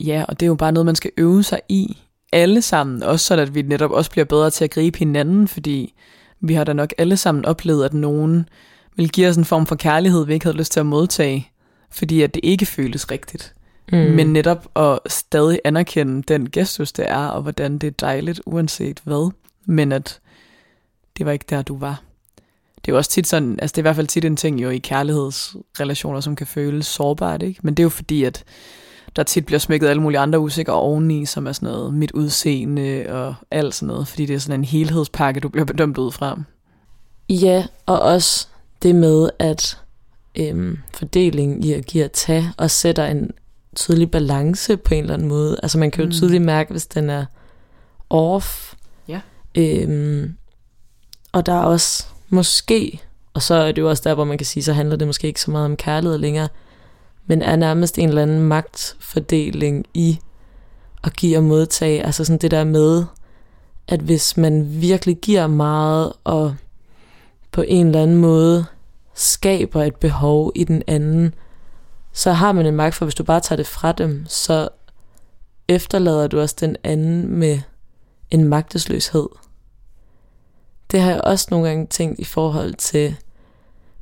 [0.00, 1.98] Ja, og det er jo bare noget, man skal øve sig i
[2.32, 5.94] alle sammen, også så at vi netop også bliver bedre til at gribe hinanden, fordi
[6.40, 8.48] vi har da nok alle sammen oplevet, at nogen
[8.96, 11.50] vil give os en form for kærlighed, vi ikke havde lyst til at modtage,
[11.90, 13.54] fordi at det ikke føles rigtigt.
[13.92, 13.98] Mm.
[13.98, 19.00] Men netop at stadig anerkende den gestus, det er, og hvordan det er dejligt, uanset
[19.04, 19.30] hvad,
[19.64, 20.20] men at
[21.18, 22.02] det var ikke der, du var.
[22.76, 24.62] Det er jo også tit sådan, altså det er i hvert fald tit en ting
[24.62, 27.60] jo i kærlighedsrelationer, som kan føles sårbart, ikke?
[27.62, 28.44] Men det er jo fordi, at
[29.16, 33.06] der tit bliver smækket alle mulige andre usikre oveni, som er sådan noget mit udseende
[33.08, 36.40] og alt sådan noget, fordi det er sådan en helhedspakke, du bliver bedømt ud fra.
[37.28, 38.48] Ja, og også
[38.82, 39.78] det med, at
[40.38, 43.30] øhm, fordelingen i at give og tage, og sætter en
[43.76, 45.56] tydelig balance på en eller anden måde.
[45.62, 46.12] Altså man kan jo Mm.
[46.12, 47.24] tydeligt mærke, hvis den er
[48.10, 48.74] off.
[49.08, 49.20] Ja.
[49.54, 50.36] Øhm,
[51.32, 53.00] og der er også måske,
[53.34, 55.26] og så er det jo også der, hvor man kan sige, så handler det måske
[55.26, 56.48] ikke så meget om kærlighed længere,
[57.26, 60.18] men er nærmest en eller anden magtfordeling i
[61.04, 62.06] at give og modtage.
[62.06, 63.04] Altså sådan det der med,
[63.88, 66.54] at hvis man virkelig giver meget, og
[67.52, 68.64] på en eller anden måde
[69.14, 71.34] skaber et behov i den anden,
[72.16, 74.68] så har man en magt for, hvis du bare tager det fra dem, så
[75.68, 77.60] efterlader du også den anden med
[78.30, 79.28] en magtesløshed.
[80.90, 83.16] Det har jeg også nogle gange tænkt i forhold til,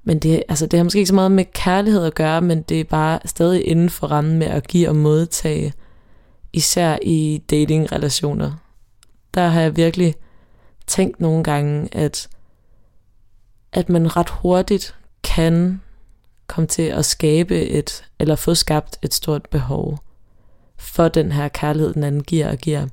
[0.03, 2.81] men det, altså det har måske ikke så meget med kærlighed at gøre, men det
[2.81, 5.73] er bare stadig inden for rammen med at give og modtage,
[6.53, 8.53] især i datingrelationer.
[9.35, 10.15] der har jeg virkelig
[10.87, 12.29] tænkt nogle gange, at,
[13.73, 15.81] at man ret hurtigt kan
[16.47, 19.99] komme til at skabe et, eller få skabt et stort behov
[20.77, 22.81] for den her kærlighed, den anden giver og giver.
[22.81, 22.89] Jeg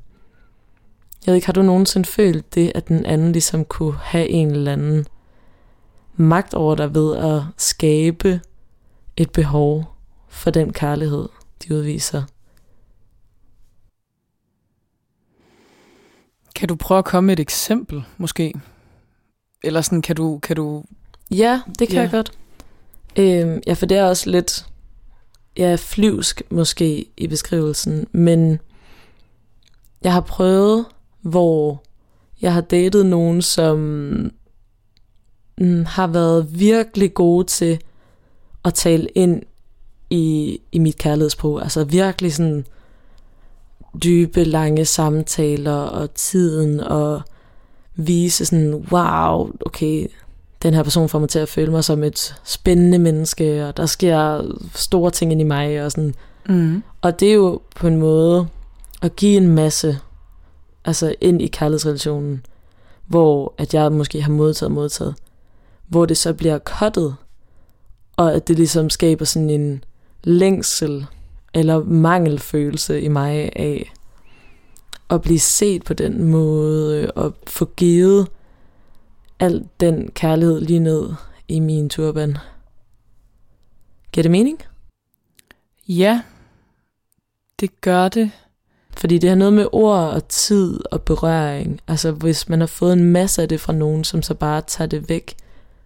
[1.25, 4.73] ved ikke, har du nogensinde følt det, at den anden ligesom kunne have en eller
[4.73, 5.07] anden
[6.15, 8.41] magt over dig ved at skabe
[9.17, 9.95] et behov
[10.29, 11.29] for den kærlighed,
[11.63, 12.23] de udviser?
[16.55, 18.53] Kan du prøve at komme med et eksempel, måske?
[19.63, 20.39] Eller sådan, kan du...
[20.39, 20.83] Kan du
[21.31, 22.01] Ja, det kan ja.
[22.01, 22.31] jeg godt.
[23.15, 24.65] Øhm, ja, for det er også lidt
[25.57, 28.59] ja, flyvsk måske i beskrivelsen, men
[30.03, 30.85] jeg har prøvet,
[31.21, 31.83] hvor
[32.41, 33.77] jeg har datet nogen, som
[35.57, 37.79] mm, har været virkelig gode til
[38.65, 39.41] at tale ind
[40.09, 41.61] i, i mit kærlighedssprog.
[41.61, 42.65] Altså virkelig sådan
[44.03, 47.21] dybe, lange samtaler og tiden og
[47.95, 50.07] vise sådan, wow, okay,
[50.63, 53.85] den her person får mig til at føle mig som et spændende menneske, og der
[53.85, 54.41] sker
[54.75, 56.15] store ting ind i mig, og sådan.
[56.49, 56.83] mm.
[57.01, 58.47] Og det er jo på en måde
[59.01, 59.99] at give en masse,
[60.85, 62.45] altså ind i kærlighedsrelationen,
[63.07, 65.15] hvor at jeg måske har modtaget modtaget,
[65.87, 67.15] hvor det så bliver cuttet,
[68.17, 69.83] og at det ligesom skaber sådan en
[70.23, 71.05] længsel
[71.53, 73.93] eller mangelfølelse i mig af
[75.09, 78.27] at blive set på den måde, og få givet
[79.41, 81.09] al den kærlighed lige ned
[81.47, 82.37] i min turban.
[84.11, 84.61] Giver det mening?
[85.87, 86.21] Ja,
[87.59, 88.31] det gør det.
[88.97, 91.81] Fordi det har noget med ord og tid og berøring.
[91.87, 94.87] Altså hvis man har fået en masse af det fra nogen, som så bare tager
[94.87, 95.35] det væk,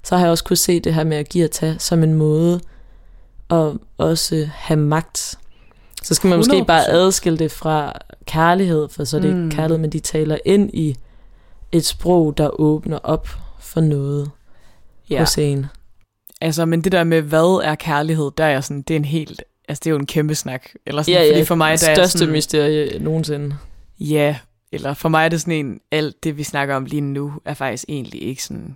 [0.04, 2.14] så har jeg også kunne se det her med at give og tage som en
[2.14, 2.60] måde
[3.50, 5.36] at også have magt.
[6.04, 6.64] Så skal man måske 100%.
[6.66, 7.94] bare adskille det fra
[8.26, 9.44] kærlighed, for så er det Mm.
[9.46, 10.96] ikke kærlighed, men de taler ind i
[11.72, 13.28] et sprog, der åbner op
[13.66, 14.32] for noget
[15.10, 15.20] ja.
[15.20, 15.66] Hos en.
[16.42, 19.06] Altså, men det der med, hvad er kærlighed, der er jeg sådan, det er en
[19.06, 20.70] helt, altså det er jo en kæmpe snak.
[20.86, 23.56] Eller sådan, Ja, ja, fordi for mig, der er største sådan, mysterie nogensinde.
[24.00, 24.38] Ja,
[24.72, 27.54] eller for mig er det sådan en, alt det vi snakker om lige nu, er
[27.54, 28.76] faktisk egentlig ikke sådan,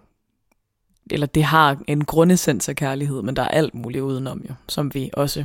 [1.12, 4.94] eller det har en grundessens af kærlighed, men der er alt muligt udenom jo, som
[4.94, 5.44] vi også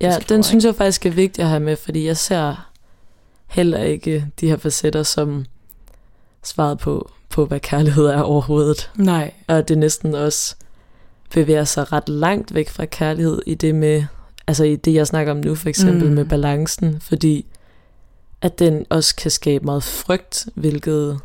[0.00, 0.46] Ja, den ikke?
[0.46, 2.70] synes jeg faktisk er vigtig at have med, fordi jeg ser
[3.46, 5.44] heller ikke de her facetter som
[6.42, 8.90] svaret på, på hvad kærlighed er overhovedet.
[8.96, 9.32] Nej.
[9.48, 10.56] Og det næsten også
[11.34, 14.04] bevæger sig ret langt væk fra kærlighed i det med,
[14.46, 16.14] altså i det jeg snakker om nu for eksempel Mm.
[16.14, 17.46] med balancen, fordi
[18.40, 21.20] at den også kan skabe meget frygt, hvilket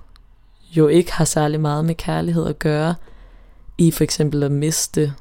[0.72, 2.96] jo ikke har særlig meget med kærlighed at gøre,
[3.78, 5.14] i for eksempel at miste.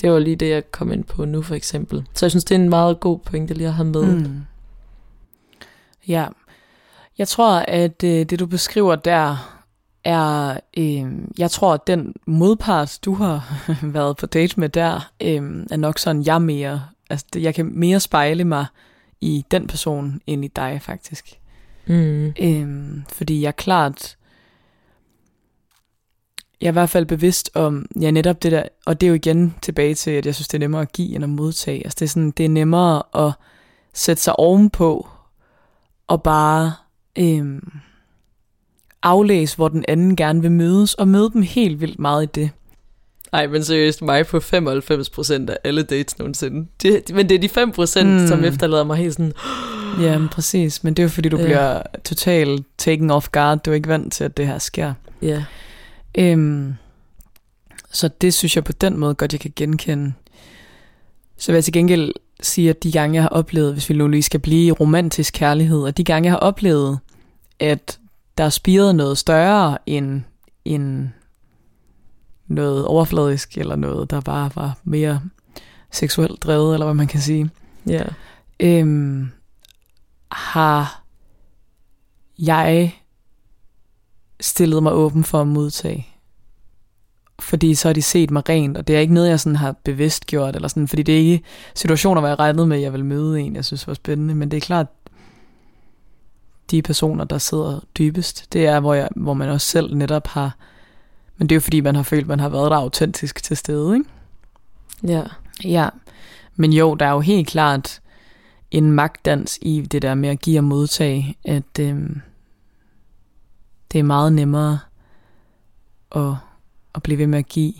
[0.00, 2.04] Det var lige det, jeg kom ind på nu for eksempel.
[2.14, 4.02] Så jeg synes, det er en meget god pointe lige at have med.
[4.02, 4.40] Mm.
[6.08, 6.26] Ja.
[7.18, 9.55] Jeg tror, at øh, det du beskriver der,
[10.06, 15.66] er, øh, jeg tror, at den modpart, du har været på date med der, øh,
[15.70, 18.66] er nok sådan, jeg mere, altså jeg kan mere spejle mig
[19.20, 21.38] i den person, end i dig faktisk.
[21.86, 22.34] Mm.
[22.40, 24.16] Øhm, fordi jeg er klart,
[26.60, 29.14] jeg er i hvert fald bevidst om, ja netop det der, og det er jo
[29.14, 31.84] igen tilbage til, at jeg synes, det er nemmere at give, end at modtage.
[31.84, 33.32] Altså det er, sådan, det er nemmere at
[33.94, 35.08] sætte sig ovenpå,
[36.06, 36.72] og bare
[37.18, 37.72] øhm,
[39.06, 42.50] aflæse, hvor den anden gerne vil mødes, og møde dem helt vildt meget i det.
[43.32, 46.66] Ej, men seriøst, mig på 95% af alle dates nogensinde.
[46.82, 48.26] Det, men det er de 5%, Mm.
[48.26, 49.32] som efterlader mig helt sådan...
[50.00, 50.84] Ja, men præcis.
[50.84, 51.44] Men det er jo fordi, du Ja.
[51.44, 53.58] bliver totalt taken off guard.
[53.64, 54.94] Du er ikke vant til, at det her sker.
[55.22, 55.44] Ja,
[56.18, 56.74] Øhm,
[57.92, 60.12] så det synes jeg på den måde godt, jeg kan genkende.
[61.38, 64.08] Så vil jeg til gengæld sige, at de gange, jeg har oplevet, hvis vi nu
[64.08, 66.98] lige skal blive romantisk kærlighed, og de gange, jeg har oplevet,
[67.60, 67.98] at
[68.38, 70.22] der er spiret noget større end,
[70.64, 71.08] end
[72.46, 75.20] noget overfladisk, eller noget, der bare var mere
[75.92, 77.50] seksuelt drevet, eller hvad man kan sige,
[77.86, 78.02] ja.
[78.60, 79.28] øhm,
[80.30, 81.02] har
[82.38, 83.00] jeg
[84.40, 86.06] stillet mig åben for at modtage.
[87.38, 89.74] Fordi så har de set mig rent, og det er ikke noget, jeg sådan har
[89.84, 91.42] bevidst gjort, eller sådan, fordi det er ikke
[91.74, 94.50] situationer, hvor jeg regnede med, at jeg vil møde en, jeg synes var spændende, men
[94.50, 94.86] det er klart,
[96.70, 100.56] de personer, der sidder dybest, det er, hvor, jeg, hvor man også selv netop har,
[101.36, 103.94] men det er jo fordi, man har følt, man har været der autentisk til stede,
[103.96, 104.10] ikke?
[105.02, 105.22] Ja.
[105.64, 105.88] Ja,
[106.56, 108.00] men jo, der er jo helt klart
[108.70, 112.20] en magtdans i det der med at give og modtage, at øhm,
[113.92, 114.78] det er meget nemmere
[116.16, 116.34] at,
[116.94, 117.72] at blive ved med at give.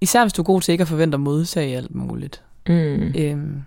[0.00, 2.42] Især hvis du er god til ikke at forvente at modtage alt muligt.
[2.68, 3.14] Mm.
[3.16, 3.62] Øhm,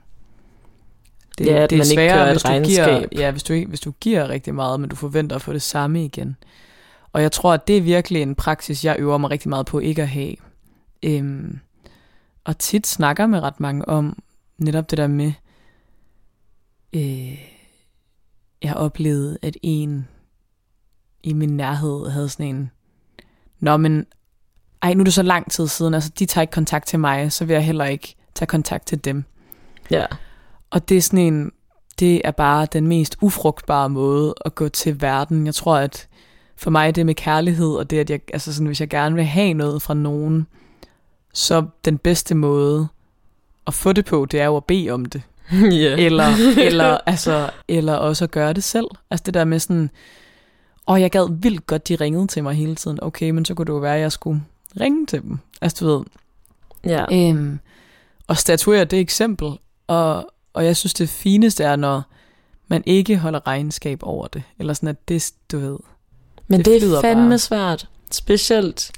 [1.38, 3.20] Det, Ja, at det er man ikke sværere, kører et hvis giver, regnskab.
[3.20, 5.62] ja, hvis, du, ikke- hvis du giver rigtig meget, men du forventer at få det
[5.62, 6.36] samme igen.
[7.14, 9.80] Og jeg tror, at det er virkelig en praksis, jeg øver mig rigtig meget på
[9.80, 10.36] ikke at have.
[11.04, 11.60] Øhm,
[12.44, 14.18] og tit snakker med ret mange om
[14.58, 15.32] netop det der med,
[16.94, 17.40] øh,
[18.62, 20.08] jeg har oplevet, at en
[21.24, 22.72] i min nærhed havde sådan en,
[23.60, 24.06] Nå, men
[24.82, 27.32] ej, nu er det så lang tid siden, altså de tager ikke kontakt til mig,
[27.32, 29.24] så vil jeg heller ikke tage kontakt til dem.
[29.92, 30.06] Ja.
[30.74, 31.52] Og det er sådan en,
[32.00, 35.46] det er bare den mest ufrugtbare måde at gå til verden.
[35.46, 36.08] Jeg tror, at
[36.56, 39.24] for mig det med kærlighed, og det, at jeg, altså sådan, hvis jeg gerne vil
[39.24, 40.48] have noget fra nogen,
[41.34, 42.88] så den bedste måde
[43.68, 45.22] at få det på, det er jo at bede om det.
[45.52, 45.96] ja.
[45.98, 46.28] Eller,
[46.68, 48.88] eller, altså, eller også at gøre det selv.
[49.10, 49.90] Altså det der med sådan,
[50.86, 53.00] og jeg gad vildt godt, de ringede til mig hele tiden.
[53.02, 54.44] Okay, men så kunne det jo være, at jeg skulle
[54.80, 55.40] ringe til dem.
[55.62, 56.04] Altså du ved,
[56.86, 57.30] ja.
[57.30, 57.60] Øhm,
[58.28, 59.52] og statuere det eksempel.
[59.88, 62.02] Og, og jeg synes, det fineste er, når
[62.68, 64.44] man ikke holder regnskab over det.
[64.60, 65.78] Eller sådan, at det, du ved.
[66.48, 67.40] Men det det, er fandme bare.
[67.40, 67.90] svært.
[68.12, 68.92] Specielt,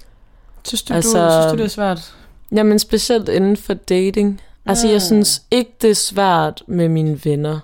[0.65, 2.15] Synes du, Altså- du, synes du, det er svært?
[2.51, 4.41] jamen specielt inden for dating.
[4.65, 4.93] Altså, Ah.
[4.93, 7.59] jeg synes ikke, det er svært med mine venner.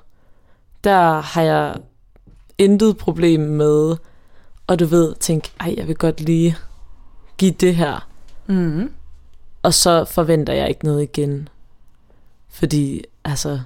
[0.83, 1.75] Der har jeg
[2.57, 3.95] intet problem med,
[4.67, 6.57] og du ved, tænk, ej, jeg vil godt lige
[7.37, 8.07] give det her.
[8.47, 8.91] Mm.
[9.63, 11.49] Og så forventer jeg ikke noget igen.
[12.49, 13.59] Fordi, altså,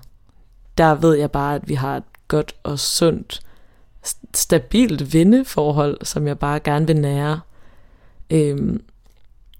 [0.77, 3.41] der ved jeg bare, at vi har et godt og sundt,
[4.07, 7.39] st- stabilt venneforhold, som jeg bare gerne vil nære.
[8.29, 8.83] Øhm,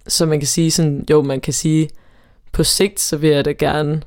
[0.07, 1.89] så man kan sige sådan, jo, man kan sige,
[2.51, 4.01] på sigt, så vil jeg da gerne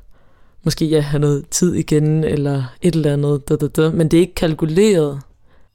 [0.63, 3.89] måske ja, have noget tid igen, eller et eller andet, da, da, da.
[3.89, 5.21] men det er ikke kalkuleret.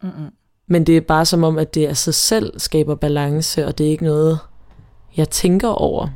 [0.03, 0.31] Mm-mm.
[0.67, 3.87] Men det er bare som om, at det af sig selv skaber balance, og det
[3.87, 4.39] er ikke noget,
[5.17, 6.09] jeg tænker over.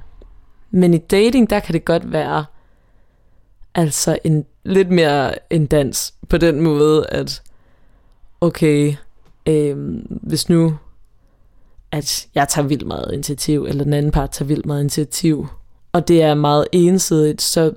[0.70, 2.44] Men i dating, der kan det godt være
[3.74, 7.42] altså en lidt mere en dans på den måde, at
[8.40, 8.94] okay,
[9.46, 9.76] øh,
[10.08, 10.76] hvis nu
[11.92, 15.46] at jeg tager vildt meget initiativ, eller den anden part tager vildt meget initiativ,
[15.92, 17.72] og det er meget ensidigt, så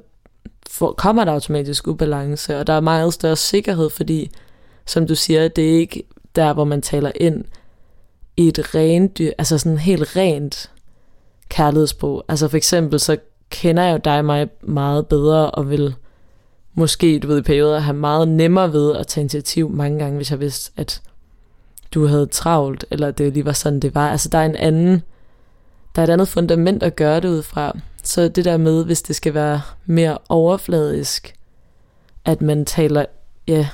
[0.70, 4.32] for, kommer der automatisk ubalance, og der er meget større sikkerhed, fordi,
[4.86, 6.04] som du siger, det er ikke
[6.36, 7.46] der, hvor man taler ind
[8.38, 10.72] i et rent, dyr- altså sådan helt rent
[11.50, 12.24] kærlighedssprog.
[12.28, 13.18] Altså for eksempel, så
[13.50, 15.96] kender jeg jo dig mig meget bedre, og vil
[16.74, 20.32] måske, du ved, i perioder have meget nemmere ved at tage initiativ mange gange, hvis
[20.32, 21.02] jeg vidste, at
[21.94, 24.10] du havde travlt, eller det lige var sådan, det var.
[24.10, 25.02] Altså der er en anden,
[25.96, 27.78] der er et andet fundament at gøre det ud fra.
[28.04, 31.34] Så det der med, hvis det skal være mere overfladisk,
[32.26, 33.06] at man taler
[33.48, 33.68] ja,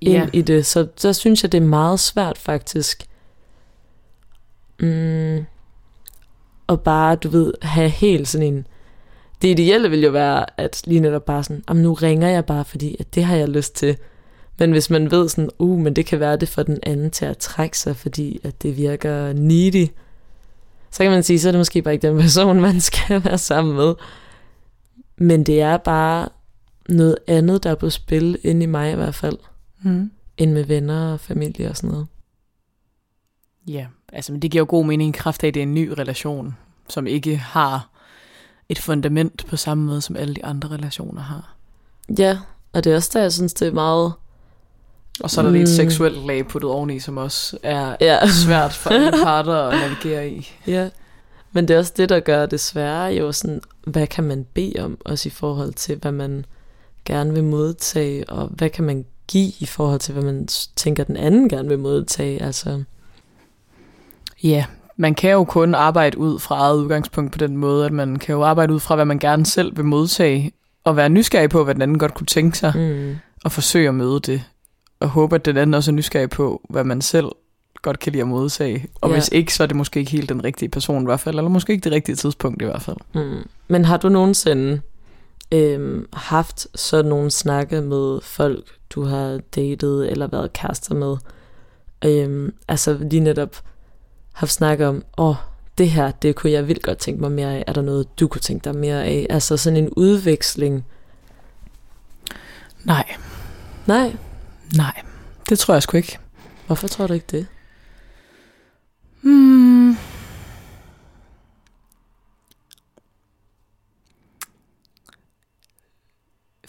[0.00, 0.28] ind Ja.
[0.32, 3.06] i det, så, så synes jeg, det er meget svært faktisk.
[4.80, 5.44] Mm,
[6.66, 8.66] og bare, du ved, have helt sådan en...
[9.42, 12.64] Det ideelle vil jo være, at lige netop bare sådan, om nu ringer jeg bare,
[12.64, 13.96] fordi at det har jeg lyst til.
[14.58, 17.24] Men hvis man ved sådan, uh, men det kan være det for den anden til
[17.24, 19.86] at trække sig, fordi at det virker needy,
[20.90, 23.38] så kan man sige, så er det måske bare ikke den person, man skal være
[23.38, 23.94] sammen med.
[25.16, 26.28] Men det er bare
[26.88, 29.38] noget andet, der er på spil, inde i mig i hvert fald,
[29.84, 30.10] Mm.
[30.36, 32.06] end med venner og familie og sådan noget.
[33.66, 35.74] Ja, altså men det giver jo god mening i kraft af, at det er en
[35.74, 36.56] ny relation,
[36.88, 37.88] som ikke har
[38.72, 41.54] et fundament på samme måde, som alle de andre relationer har.
[42.18, 42.38] Ja,
[42.72, 44.12] og det er også der, jeg synes, det er meget...
[45.20, 45.56] Og så er der mm.
[45.56, 45.66] et Mm.
[45.66, 50.50] seksuelt lag puttet oveni, som også er Ja, svært for alle parter at navigere i.
[50.66, 50.88] ja.
[51.52, 54.72] Men det er også det, der gør det svære, jo sådan, hvad kan man bede
[54.84, 56.44] om, også i forhold til, hvad man
[57.04, 61.16] gerne vil modtage, og hvad kan man give i forhold til, hvad man tænker, den
[61.16, 62.82] anden gerne vil modtage, altså...
[64.42, 64.64] Ja,
[65.02, 68.32] man kan jo kun arbejde ud fra eget udgangspunkt på den måde, at man kan
[68.34, 70.52] jo arbejde ud fra, hvad man gerne selv vil modtage,
[70.84, 73.16] og være nysgerrig på, hvad den anden godt kunne tænke sig, Mm.
[73.44, 74.42] og forsøge at møde det,
[75.00, 77.26] og håbe, at den anden også er nysgerrig på, hvad man selv
[77.82, 78.86] godt kan lide at modtage.
[79.00, 79.14] Og Ja.
[79.14, 81.48] hvis ikke, så er det måske ikke helt den rigtige person i hvert fald, eller
[81.50, 82.96] måske ikke det rigtige tidspunkt i hvert fald.
[83.14, 83.48] Mm.
[83.68, 84.80] Men har du nogensinde
[85.54, 91.16] øhm, haft sådan nogle snakke med folk, du har datet eller været kærester med?
[92.04, 93.56] Øhm, altså lige netop
[94.32, 95.36] haft snakket om, åh, oh,
[95.78, 97.64] det her, det kunne jeg vildt godt tænke mig mere af.
[97.66, 99.26] Er der noget, du kunne tænke dig mere af?
[99.30, 100.84] Altså sådan en udveksling.
[102.84, 103.04] Nej,
[103.86, 104.16] Nej,
[104.76, 105.02] nej,
[105.48, 106.18] det tror jeg sgu ikke.
[106.66, 107.46] hvorfor tror du ikke det?
[109.20, 109.96] Hmm.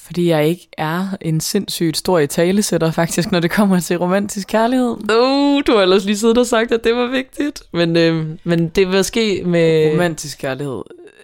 [0.05, 4.47] Fordi jeg ikke er en sindssygt stor i talesætter faktisk, når det kommer til romantisk
[4.47, 4.91] kærlighed.
[4.91, 7.63] Uh, du har ellers lige siddet og sagt, at det var vigtigt.
[7.73, 9.91] Men, øhm, men det vil ske med...
[9.93, 10.81] Romantisk kærlighed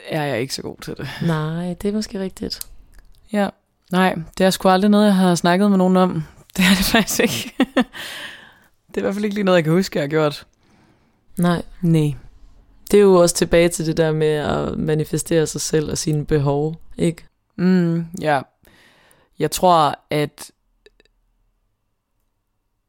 [0.10, 1.08] er jeg ikke så god til det.
[1.22, 2.60] Nej, det er måske rigtigt.
[3.34, 3.50] Ja,
[3.92, 6.24] Nej, det er sgu aldrig noget, jeg har snakket med nogen om.
[6.58, 7.54] Det er det faktisk ikke.
[8.88, 10.46] det er i hvert fald ikke lige noget, jeg kan huske, jeg har gjort.
[11.38, 11.62] Nej.
[11.82, 12.14] Nej.
[12.92, 16.26] Det er jo også tilbage til det der med at manifestere sig selv og sine
[16.26, 17.26] behov, ikke?
[17.56, 18.42] Mm, ja.
[19.40, 20.52] Jeg tror, at...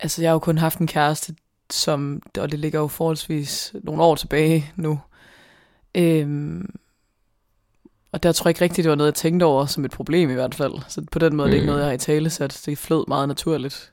[0.01, 1.35] Altså, jeg har jo kun haft en kæreste,
[1.71, 2.23] som...
[2.39, 5.01] Og det ligger jo forholdsvis nogle år tilbage nu.
[5.95, 6.75] Øhm,
[8.13, 10.31] og der tror jeg ikke rigtigt, det var noget, jeg tænkte over som et problem
[10.31, 10.73] i hvert fald.
[10.89, 11.51] Så på den måde mm.
[11.51, 12.63] det er det ikke noget, jeg har i tale sat.
[12.67, 13.93] Det flød meget naturligt.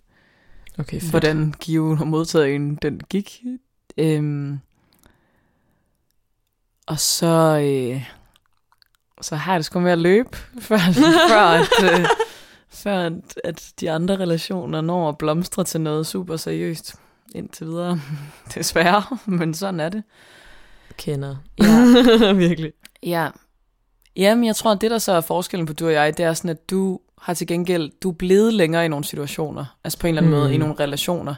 [0.80, 1.12] Okay, fedt.
[1.12, 3.43] Hvordan given og modtagen den gik.
[3.97, 4.60] Øhm,
[6.86, 8.03] og så, øh,
[9.22, 10.38] så har jeg det sgu med at løbe,
[10.68, 10.78] før,
[11.30, 12.05] før, at, øh,
[12.78, 13.14] før at,
[13.44, 16.96] at de andre relationer når at blomstre til noget super seriøst
[17.36, 18.02] indtil videre.
[18.56, 20.04] Desværre, men sådan er det.
[20.98, 21.36] Kender.
[22.22, 22.74] Ja, Virkelig.
[23.04, 23.30] ja.
[24.16, 26.34] Jamen, jeg tror, at det, der så er forskellen på du og jeg, det er
[26.34, 30.08] sådan, at du har til gengæld, du er blevet længere i nogle situationer, altså på
[30.08, 30.40] en eller anden mm.
[30.40, 31.36] måde i nogle relationer,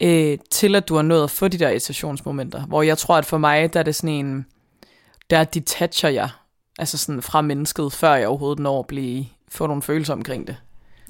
[0.00, 3.26] øh, til at du har nået at få de der irritationsmomenter, hvor jeg tror, at
[3.26, 4.46] for mig, der er det sådan en,
[5.30, 6.28] der detacher jeg,
[6.78, 10.56] altså sådan fra mennesket, før jeg overhovedet når at blive, få nogle følelser omkring det,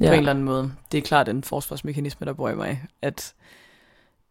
[0.00, 0.06] ja.
[0.06, 0.72] på en eller anden måde.
[0.92, 3.34] Det er klart en forsvarsmekanisme, der bor i mig, at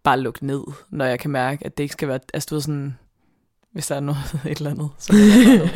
[0.04, 2.62] bare lukke ned, når jeg kan mærke, at det ikke skal være, altså du ved
[2.62, 2.98] sådan,
[3.72, 4.20] hvis der er noget,
[4.52, 4.90] et eller andet.
[4.98, 5.14] Så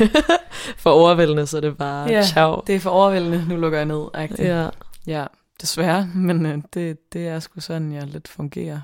[0.82, 2.62] for overvældende, så er det bare ja, ciao.
[2.66, 4.08] det er for overvældende, nu lukker jeg ned.
[4.14, 4.48] Agtigt.
[4.48, 4.68] Ja.
[5.06, 5.26] ja,
[5.60, 8.80] desværre, men øh, det, det er sgu sådan, jeg lidt fungerer.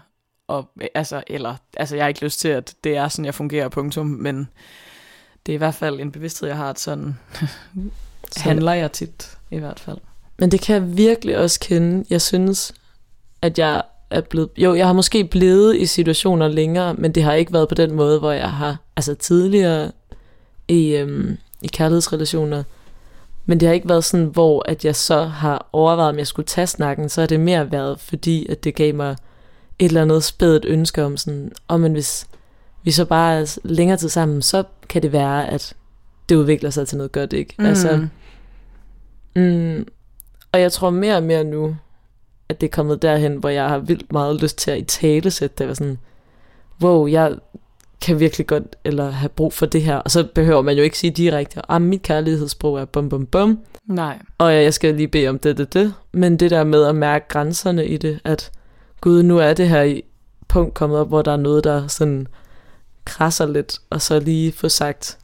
[0.49, 3.35] Og, øh, altså, eller, altså, jeg har ikke lyst til, at det er sådan, jeg
[3.35, 4.49] fungerer, punktum, men
[5.47, 7.19] det er i hvert fald en bevidsthed, jeg har, at sådan,
[8.35, 9.99] sådan handler jeg tit, i hvert fald.
[10.39, 12.05] Men det kan jeg virkelig også kende.
[12.11, 12.73] Jeg synes,
[13.43, 14.49] at jeg er blevet...
[14.57, 17.93] Jo, jeg har måske blevet i situationer længere, men det har ikke været på den
[17.93, 18.77] måde, hvor jeg har...
[18.97, 19.93] Altså tidligere
[20.69, 22.63] i, øhm, i kærlighedsrelationer,
[23.47, 26.47] men det har ikke været sådan, hvor at jeg så har overvejet, om jeg skulle
[26.47, 29.17] tage snakken, så har det mere været, fordi at det gav mig
[29.79, 32.27] et eller andet spædet ønske om sådan, om oh, men hvis
[32.83, 35.75] vi så bare er længere tid sammen, så kan det være, at
[36.29, 37.55] det udvikler sig til noget godt, ikke?
[37.59, 37.67] Mm.
[37.67, 38.07] Altså,
[39.37, 39.87] mm,
[40.53, 41.77] og jeg tror mere og mere nu,
[42.49, 45.31] at det er kommet derhen, hvor jeg har vildt meget lyst til at i tale
[45.31, 45.69] sætte det.
[45.69, 45.99] Var sådan,
[46.83, 47.37] wow, jeg
[48.01, 49.97] kan virkelig godt eller have brug for det her.
[49.97, 53.27] Og så behøver man jo ikke sige direkte, at ah, mit kærlighedssprog er bum bum
[53.27, 53.59] bum.
[53.87, 54.19] Nej.
[54.39, 55.95] Og jeg skal lige bede om det, det, det.
[56.13, 58.51] Men det der med at mærke grænserne i det, at
[59.01, 60.03] gud, nu er det her i
[60.49, 62.27] punkt kommet op, hvor der er noget, der sådan
[63.05, 65.19] krasser lidt, og så lige få sagt,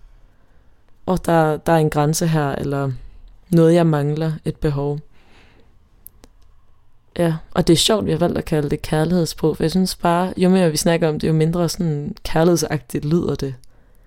[1.07, 2.92] åh, oh, der, der er en grænse her, eller
[3.51, 4.99] noget, jeg mangler, et behov.
[7.18, 9.97] Ja, og det er sjovt, vi har valgt at kalde det kærlighedssprog, for jeg synes
[9.97, 13.55] bare, jo mere vi snakker om det, jo mindre sådan kærlighedsagtigt lyder det.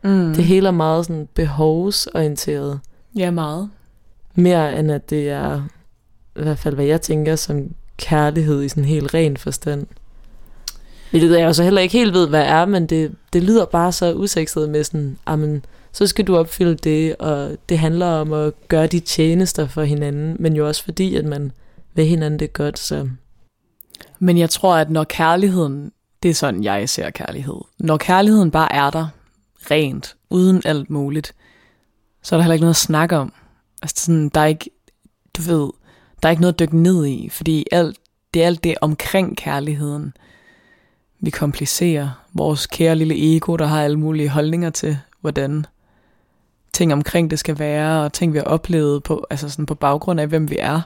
[0.01, 0.33] Mm.
[0.35, 2.79] Det hele er meget sådan behovsorienteret.
[3.15, 3.69] Ja, meget.
[4.35, 5.61] Mere end at det er,
[6.35, 9.87] i hvert fald hvad jeg tænker, som kærlighed i sådan helt ren forstand.
[11.11, 13.91] Det jeg jo så heller ikke helt ved, hvad er, men det, det lyder bare
[13.91, 18.53] så usekset med sådan, amen, så skal du opfylde det, og det handler om at
[18.67, 21.51] gøre de tjenester for hinanden, men jo også fordi, at man
[21.93, 23.09] vil hinanden det godt, så...
[24.19, 25.91] Men jeg tror, at når kærligheden,
[26.23, 27.55] det er sådan, jeg ser kærlighed.
[27.79, 29.07] Når kærligheden bare er der,
[29.71, 31.33] rent, uden alt muligt,
[32.21, 33.33] så er der heller ikke noget at snakke om.
[33.81, 34.69] Altså sådan, der er ikke,
[35.37, 35.69] du ved,
[36.23, 37.97] der er ikke noget at dykke ned i, fordi alt,
[38.33, 40.13] det er alt det omkring kærligheden,
[41.19, 42.25] vi komplicerer.
[42.33, 45.65] Vores kære lille ego, der har alle mulige holdninger til, hvordan
[46.73, 50.19] ting omkring det skal være, og ting vi har oplevet på, altså sådan på baggrund
[50.19, 50.81] af, hvem vi er.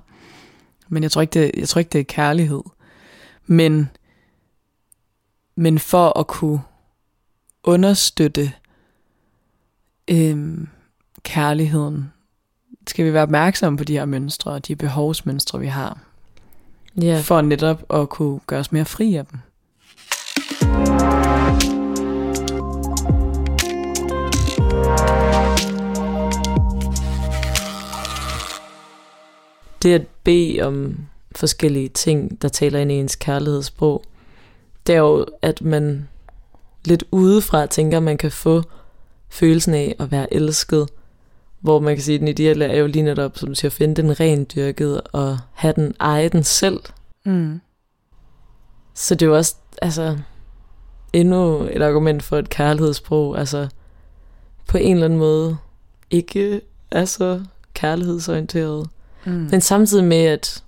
[0.87, 2.63] Men jeg tror ikke, det, jeg tror ikke, det er kærlighed.
[3.45, 3.89] Men,
[5.55, 6.61] men for at kunne
[7.63, 8.51] understøtte
[10.07, 10.67] øhm,
[11.23, 12.13] kærligheden,
[12.87, 15.99] skal vi være opmærksomme på de her mønstre og de behovsmønstre, vi har.
[17.01, 17.21] Ja.
[17.23, 19.39] For netop at kunne gøre os mere fri af dem.
[29.83, 30.97] Det at bede om
[31.35, 34.03] forskellige ting, der taler ind i ens kærlighedssprog,
[34.87, 36.07] det er jo, at man
[36.85, 38.63] lidt udefra tænker, at man kan få
[39.29, 40.89] følelsen af at være elsket,
[41.59, 43.73] hvor man kan sige, at den ideelle er jo lige netop, som du siger, at
[43.73, 46.79] finde den rendyrket og have den eje den selv.
[47.25, 47.61] Mm.
[48.93, 50.17] Så det er jo også, altså,
[51.13, 53.67] endnu et argument for et kærlighedssprog, altså
[54.67, 55.57] på en eller anden måde
[56.09, 56.61] ikke
[56.91, 57.41] er så
[57.73, 58.89] kærlighedsorienteret.
[59.25, 59.47] Mm.
[59.51, 60.63] Men samtidig med, at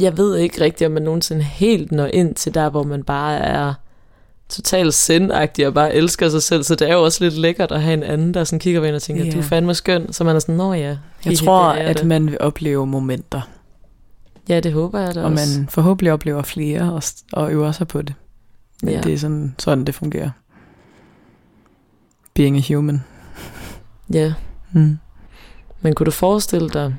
[0.00, 3.38] jeg ved ikke rigtigt, om man nogensinde helt når ind til der, hvor man bare
[3.38, 3.74] er
[4.48, 7.82] totalt sindagtig og bare elsker sig selv, så det er jo også lidt lækkert at
[7.82, 9.30] have en anden, der sådan kigger på en og tænker, Ja.
[9.30, 10.96] du er fandme skøn, så man er sådan, nå ja.
[11.24, 13.40] Jeg tror, at det." man vil opleve momenter,
[14.48, 15.58] Ja, det håber jeg da og også.
[15.60, 18.14] man forhåbentlig oplever flere og, og øver sig på det.
[18.82, 19.00] Men Ja.
[19.00, 20.30] det er sådan, sådan, det fungerer.
[22.34, 23.04] Being a human.
[24.12, 24.32] Ja,
[24.72, 24.98] Mm.
[25.80, 26.94] Men kunne du forestille dig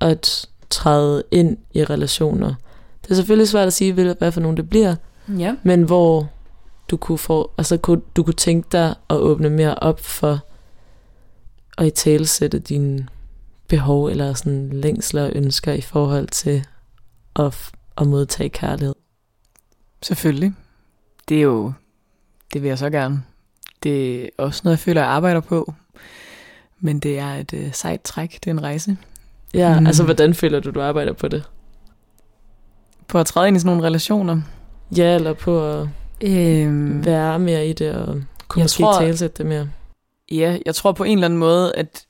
[0.00, 2.54] at træde ind i relationer?
[3.02, 4.96] Det er selvfølgelig svært at sige, hvad hvad for nogen det bliver,
[5.38, 5.54] Ja.
[5.62, 6.30] men hvor
[6.90, 10.40] du kunne, få, altså, kunne, du kunne tænke dig at åbne mere op for
[11.78, 13.08] at i talesætte dine
[13.68, 16.66] behov eller sådan længsler og ønsker i forhold til
[17.36, 18.94] at, at modtage kærlighed.
[20.02, 20.52] Selvfølgelig.
[21.28, 21.72] Det er jo,
[22.52, 23.22] det vil jeg så gerne.
[23.82, 25.74] Det er også noget, jeg føler, jeg arbejder på.
[26.80, 28.32] Men det er et øh, sejt træk.
[28.44, 28.96] Det er en rejse.
[29.54, 29.86] Ja, Mm.
[29.86, 31.42] altså hvordan føler du, du arbejder på det?
[33.08, 34.40] På at træde ind i sådan nogle relationer.
[34.96, 35.88] Ja, eller på at
[36.22, 38.06] Øhm, være mere i det og
[38.48, 39.68] kunne Jeg måske tror- talesætte det mere.
[40.32, 42.04] Ja, jeg tror på en eller anden måde, at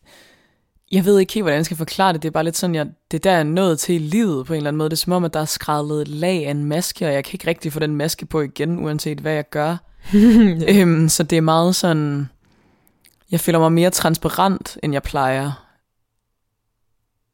[0.93, 2.23] jeg ved ikke helt, hvordan jeg skal forklare det.
[2.23, 4.53] Det er bare lidt sådan, jeg, det er der, er nået til i livet på
[4.53, 4.91] en eller anden måde.
[4.91, 7.25] Det er som om, at der er skrællet et lag af en maske, og jeg
[7.25, 9.77] kan ikke rigtig få den maske på igen, uanset hvad jeg gør.
[10.69, 12.29] Øhm, så det er meget sådan,
[13.31, 15.53] jeg føler mig mere transparent, end jeg plejer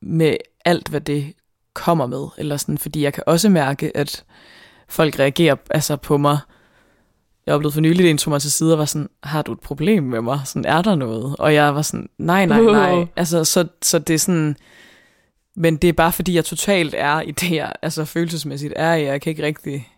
[0.02, 1.32] med alt, hvad det
[1.74, 2.26] kommer med.
[2.38, 4.24] Eller sådan, fordi jeg kan også mærke, at
[4.88, 6.38] folk reagerer altså på mig.
[7.46, 9.52] Jeg oplevede for nylig, at en tog mig til side og var sådan, har du
[9.52, 10.40] et problem med mig?
[10.44, 11.36] Sådan, er der noget?
[11.38, 13.06] Og jeg var sådan, nej, nej, nej.
[13.16, 14.56] Altså, så, så det er sådan,
[15.56, 19.04] men det er bare fordi, jeg totalt er i det, jeg altså følelsesmæssigt er i.
[19.04, 19.88] Jeg kan ikke rigtig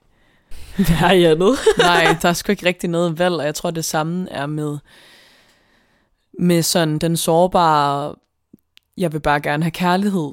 [1.03, 1.59] er i andet?
[1.79, 4.79] Nej, der er sgu ikke rigtig noget valg, og jeg tror, det samme er med,
[6.39, 8.15] med sådan den sårbare,
[8.97, 10.33] jeg vil bare gerne have kærlighed.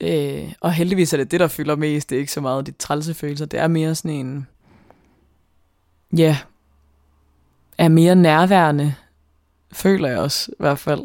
[0.00, 2.10] Øh, og heldigvis er det det, der fylder mest.
[2.10, 3.46] Det er ikke så meget de trælse følelser.
[3.46, 4.46] Det er mere sådan en,
[6.16, 6.38] ja,
[7.78, 8.94] er mere nærværende,
[9.72, 11.04] føler jeg også i hvert fald.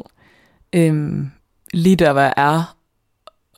[0.72, 1.30] Øhm,
[1.72, 2.76] lige der, hvor jeg er,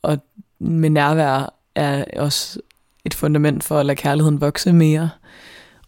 [0.03, 0.19] og
[0.59, 2.61] med nærvær er også
[3.05, 5.11] et fundament for at lade kærligheden vokse mere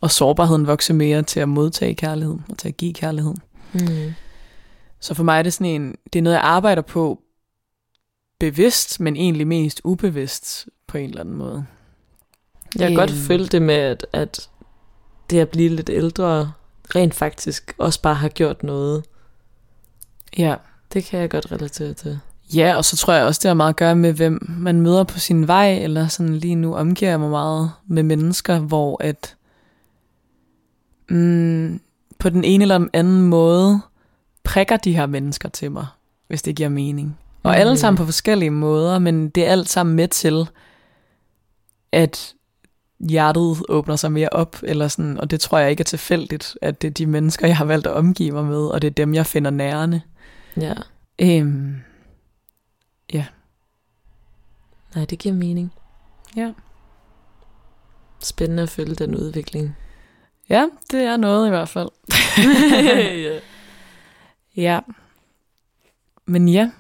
[0.01, 3.39] og sårbarheden vokse mere til at modtage kærligheden og til at give kærligheden.
[3.73, 4.15] Mm.
[5.01, 7.21] Så for mig er det sådan en, det er noget, jeg arbejder på
[8.41, 11.67] bevidst, men egentlig mest ubevidst på en eller anden måde.
[12.79, 13.19] Jeg kan godt Øhm.
[13.21, 14.51] følge det med, at, at
[15.31, 16.53] det at blive lidt ældre
[16.95, 19.05] rent faktisk også bare har gjort noget.
[20.39, 20.55] Ja.
[20.93, 22.19] Det kan jeg godt relatere til.
[22.55, 25.05] Ja, og så tror jeg også, det har meget at gøre med, hvem man møder
[25.05, 29.37] på sin vej, eller sådan lige nu omgiver jeg mig meget med mennesker, hvor at
[31.09, 31.81] mm,
[32.19, 33.81] på den ene eller den anden måde
[34.47, 35.87] prikker de her mennesker til mig,
[36.27, 37.19] hvis det giver mening.
[37.43, 37.61] Og Mm.
[37.61, 40.49] alle sammen på forskellige måder, men det er alt sammen med til,
[41.93, 42.35] at
[43.01, 46.83] hjertet åbner sig mere op, eller sådan, og det tror jeg ikke er tilfældigt, at
[46.83, 49.15] det er de mennesker, jeg har valgt at omgive mig med, og det er dem,
[49.15, 50.01] jeg finder nærende.
[50.61, 50.75] Ja.
[51.19, 51.77] Øhm,
[54.95, 55.73] Nej, det giver mening.
[56.37, 56.53] ja.
[58.21, 59.77] Spændende at følge den udvikling.
[60.49, 61.89] ja, det er noget i hvert fald.
[63.25, 63.39] ja.
[64.57, 64.81] Ja.
[66.27, 66.71] Men ja,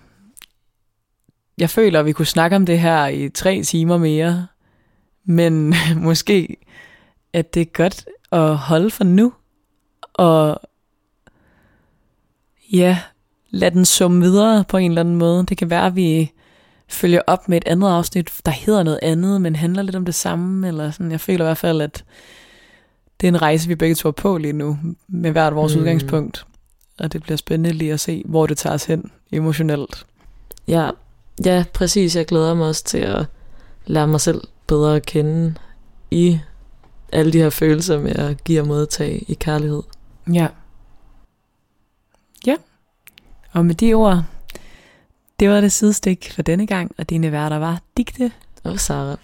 [1.58, 4.46] jeg føler, at vi kunne snakke om det her i tre timer mere,
[5.24, 6.56] men måske,
[7.32, 9.32] at det er godt at holde for nu,
[10.14, 10.60] og
[12.72, 12.98] ja,
[13.50, 15.46] lad den summe videre på en eller anden måde.
[15.46, 16.32] Det kan være, at vi
[16.88, 20.14] følger op med et andet afsnit, der hedder noget andet, men handler lidt om det
[20.14, 21.10] samme, eller sådan.
[21.12, 22.04] Jeg føler i hvert fald, at
[23.20, 25.80] det er en rejse, vi begge to er på lige nu, med hvert vores Mm.
[25.80, 26.46] udgangspunkt.
[26.98, 30.06] Og det bliver spændende lige at se, hvor det tager os hen emotionelt.
[30.68, 30.90] ja.
[31.44, 32.16] Ja, præcis.
[32.16, 33.26] Jeg glæder mig også til at
[33.86, 35.54] lære mig selv bedre at kende
[36.10, 36.38] i
[37.12, 39.82] alle de her følelser med at give og modtage i kærlighed.
[40.32, 40.48] Ja.
[42.46, 42.56] Ja.
[43.52, 44.24] Og med de ord,
[45.40, 48.32] det var det sidestik for denne gang, og dine værter var Digte
[48.64, 49.16] Og Sara.